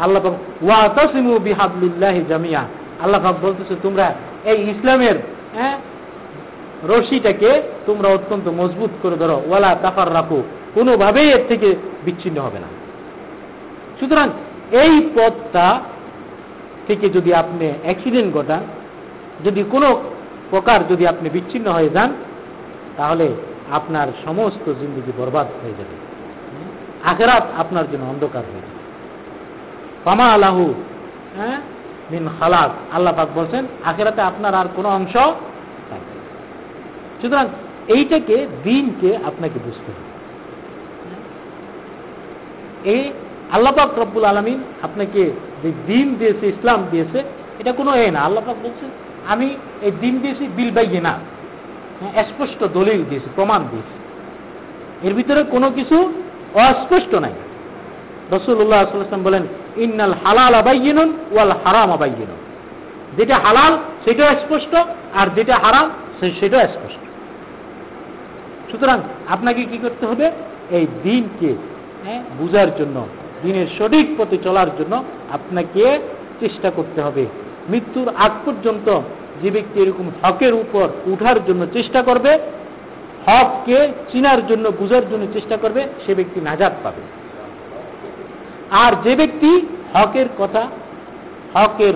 আল্লাহ 0.01 0.23
পাক 0.23 0.33
ওয়াতাসিমু 0.63 1.39
বিহাবলিল্লাহি 1.39 2.23
জামিয়া। 2.29 2.63
আল্লাহ 3.01 3.23
পাক 3.23 3.35
বলতেছে, 3.41 3.75
তোমরা 3.83 4.13
এই 4.45 4.69
ইসলামের 4.69 5.15
হ্যাঁ 5.55 5.77
রশিটাকে 6.83 7.61
তোমরা 7.85 8.09
অত্যন্ত 8.09 8.47
মজবুত 8.47 8.89
করে 9.01 9.15
ধরো। 9.15 9.41
ওয়ালা 9.47 9.75
তাফার 9.81 10.13
রাখো 10.13 10.43
কোনোভাবেই 10.73 11.29
এর 11.29 11.47
থেকে 11.47 11.75
বিচ্ছিন্ন 12.05 12.41
হবে 12.41 12.59
না। 12.59 12.67
সুতরাং 13.99 14.29
এই 14.71 15.12
পথটা 15.15 15.82
থেকে 16.88 17.10
যদি 17.10 17.34
আপনি 17.34 17.71
অ্যাক্সিডেন্ট 17.84 18.34
ঘটান, 18.34 18.60
যদি 19.45 19.63
কোনো 19.71 20.01
প্রকার 20.49 20.88
যদি 20.88 21.08
আপনি 21.08 21.30
বিচ্ছিন্ন 21.30 21.71
হয়ে 21.71 21.89
যান, 21.89 22.13
তাহলে 22.97 23.30
আপনার 23.71 24.08
সমস্ত 24.25 24.73
জিন্দগি 24.80 25.12
বরবাদ 25.17 25.47
হয়ে 25.63 25.71
যাবে। 25.71 25.95
আখেরাত 27.04 27.43
আপনার 27.58 27.91
জন্য 27.91 28.06
অন্ধকার 28.06 28.43
হয়ে 28.43 28.62
যাবে। 28.62 28.75
পামা 30.04 30.25
আলাহু 30.25 30.73
হ্যাঁ 31.38 31.62
মিন 32.12 32.30
খালাক। 32.39 32.95
আল্লাহ 32.95 33.15
পাক 33.15 33.28
বলছেন, 33.36 33.65
আখেরাতে 33.86 34.21
আপনার 34.21 34.56
আর 34.56 34.65
কোনো 34.75 34.89
অংশ 34.89 35.13
থাকবে। 35.89 36.19
সুতরাং 37.21 37.47
এইটাকে, 37.88 38.47
দিনকে 38.63 39.17
আপনাকে 39.17 39.60
বুঝতে 39.65 39.91
হবে। 39.91 40.06
এই 42.89 43.12
আল্লাপাক 43.51 43.89
রব্বুল 43.97 44.25
আলমিন 44.25 44.60
আপনাকে 44.84 45.31
যে 45.63 45.71
দিন 45.88 46.15
দিয়েছে 46.15 46.47
ইসলাম 46.47 46.86
দিয়েছে 46.91 47.23
এটা 47.60 47.71
কোনো 47.71 47.95
এ 47.95 48.12
না। 48.12 48.19
আল্লাপাক 48.19 48.55
বলছে 48.63 48.86
আমি 49.27 49.55
এই 49.81 49.91
দিন 50.01 50.19
দিয়েছি 50.19 50.47
বিল 50.55 50.71
বাইয়ে 50.71 51.01
না। 51.01 51.19
হ্যাঁ, 52.01 52.23
স্পষ্ট 52.23 52.63
দলিল 52.63 53.03
দিয়েছি 53.03 53.29
প্রমাণ 53.36 53.62
দিয়েছি। 53.71 53.95
এর 55.08 55.13
ভিতরে 55.13 55.43
কোনো 55.43 55.71
কিছু 55.71 56.13
অস্পষ্ট 56.53 57.15
নাই। 57.15 57.34
রসুল্লাহ 58.31 58.86
সাল্লাম 58.86 59.23
বলেন 59.23 59.43
ইন্নাল 59.77 60.13
হালাল 60.23 60.53
আবাইনুন 60.53 61.13
ওয়াল 61.31 61.51
হারাম 61.51 61.91
আবাইনুন 61.91 62.27
যেটা 63.17 63.38
হালাল 63.38 63.77
সেটাও 64.05 64.36
স্পষ্ট 64.36 64.75
আর 65.13 65.27
যেটা 65.36 65.58
হারাম 65.58 65.89
সেটাও 66.39 66.67
স্পষ্ট। 66.67 66.99
সুতরাং 68.71 68.99
আপনাকে 69.27 69.65
কি 69.65 69.77
করতে 69.77 70.05
হবে? 70.05 70.31
এই 70.71 70.88
দিনকে 71.03 71.55
হ্যাঁ, 72.05 72.21
বুঝার 72.38 72.75
জন্য 72.77 73.08
দিনের 73.45 73.67
সঠিক 73.77 74.05
পথে 74.17 74.38
চলার 74.45 74.69
জন্য 74.79 74.93
আপনাকে 75.38 75.84
চেষ্টা 76.41 76.69
করতে 76.77 76.99
হবে। 77.01 77.23
মৃত্যুর 77.71 78.08
আগ 78.25 78.34
পর্যন্ত 78.45 78.88
যে 79.41 79.49
ব্যক্তি 79.55 79.77
এরকম 79.84 80.08
হকের 80.21 80.53
উপর 80.63 80.86
উঠার 81.12 81.38
জন্য 81.47 81.62
চেষ্টা 81.73 81.99
করবে, 82.03 82.31
হককে 83.27 83.77
চিনার 84.12 84.41
জন্য, 84.47 84.65
বুঝার 84.79 85.05
জন্য 85.12 85.23
চেষ্টা 85.34 85.55
করবে, 85.58 85.81
সে 86.03 86.12
ব্যক্তি 86.15 86.39
নাজাদ 86.41 86.73
পাবে। 86.84 87.03
আর 88.84 88.91
যে 89.05 89.13
ব্যক্তি 89.15 89.51
হকের 89.93 90.27
কথা, 90.38 90.63
হকের 91.55 91.95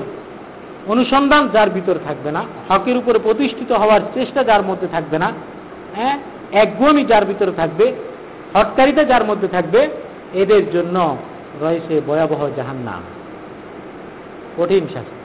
অনুসন্ধান 0.94 1.44
যার 1.54 1.70
ভিতর 1.70 1.96
থাকবে 2.08 2.30
না, 2.38 2.42
হকের 2.70 2.98
উপরে 3.02 3.20
প্রতিষ্ঠিত 3.20 3.72
হওয়ার 3.82 4.02
চেষ্টা 4.14 4.42
যার 4.50 4.64
মধ্যে 4.64 4.88
থাকবে 4.96 5.18
না 5.24 5.30
হ্যাঁ 5.96 6.16
একগুমি 6.62 7.04
যার 7.12 7.26
ভিতরে 7.26 7.54
থাকবে 7.58 7.86
হটকারিতা 8.56 9.04
যার 9.12 9.24
মধ্যে 9.30 9.48
থাকবে, 9.56 9.82
এদের 10.42 10.64
জন্য 10.72 10.96
রয়েছে 11.62 12.02
ভয়াবহ 12.08 12.50
জাহান্নাম। 12.56 13.02
কঠিন 14.58 14.88
শাস্তি। 14.94 15.18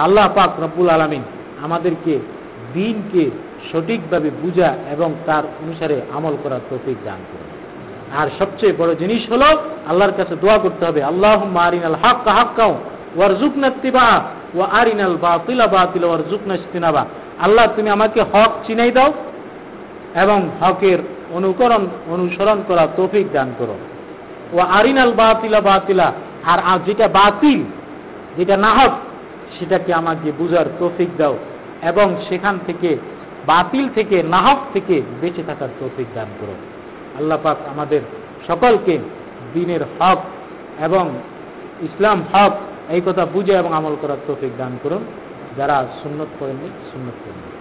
আল্লাহ 0.00 0.28
পাক 0.34 0.50
রব্বুল 0.60 0.90
আলমিন 0.90 1.22
আমাদেরকে 1.62 2.18
দিনকে 2.74 3.30
সঠিকভাবে 3.72 4.30
বুঝা 4.42 4.74
এবং 4.90 5.14
তার 5.26 5.44
অনুসারে 5.44 6.00
আমল 6.14 6.36
করার 6.42 6.60
তৌফিক 6.70 6.96
দান 7.04 7.18
করুন। 7.32 7.50
আর 8.20 8.28
সবচেয়ে 8.38 8.72
বড় 8.78 8.94
জিনিস 8.94 9.32
হলো, 9.32 9.46
আল্লাহর 9.86 10.12
কাছে 10.16 10.36
দোয়া 10.36 10.58
করতে 10.58 10.86
হবে 10.86 11.02
আল্লাহ 11.02 11.56
আরিনাল 11.56 11.94
হক 11.94 12.28
হাক্কাও 12.28 12.74
ওয়ারজুকনা 13.16 13.70
তিবা 13.82 14.22
ও 14.54 14.60
আরিনাল 14.60 15.16
বাতিলা 15.20 15.66
বাতিল 15.66 16.04
ওয়ারজুকনা 16.04 16.54
ইস্তিনাবা 16.54 17.04
আল্লাহ, 17.40 17.66
তুমি 17.76 17.90
আমাকে 17.90 18.20
হক 18.22 18.52
চিনাই 18.66 18.90
দাও 18.90 19.12
এবং 20.14 20.48
হকের 20.60 20.98
অনুকরণ, 21.32 21.86
অনুসরণ 22.08 22.62
করা 22.68 22.88
তৌফিক 22.96 23.32
দান 23.32 23.54
করো। 23.58 23.76
ও 24.52 24.58
আরিনাল 24.58 25.12
বাতিলা 25.12 25.60
বাতিলা। 25.60 26.08
আর 26.44 26.78
যেটা 26.86 27.06
বাতিল, 27.08 27.60
যেটা 28.36 28.56
না 28.56 28.70
হক, 28.74 28.94
সেটাকে 29.58 29.90
আমাকে 29.94 30.32
বুঝার 30.38 30.66
তৌফিক 30.78 31.10
দাও 31.16 31.34
এবং 31.82 32.06
সেখান 32.28 32.58
থেকে, 32.66 32.90
বাতিল 33.46 33.84
থেকে 33.94 34.16
নাহক 34.22 34.58
থেকে 34.72 35.02
বেঁচে 35.20 35.42
থাকার 35.46 35.68
তৌফিক 35.80 36.06
দান 36.14 36.28
করো। 36.40 36.54
আল্লাহ 37.18 37.38
পাক 37.42 37.58
আমাদের 37.70 38.00
সকলকে 38.48 38.94
দিনের 39.54 39.82
হক 39.98 40.20
এবং 40.80 41.04
ইসলাম 41.82 42.18
হক, 42.32 42.52
এই 42.88 43.02
কথা 43.06 43.26
বুঝে 43.26 43.52
এবং 43.52 43.74
আমল 43.74 43.94
করার 44.00 44.20
তৌফিক 44.26 44.52
দান 44.58 44.72
করুন। 44.82 45.02
যারা 45.56 45.76
সুন্নত 46.02 46.30
করেননি, 46.40 46.68
সুন্নত 46.92 47.18
করেন 47.24 47.51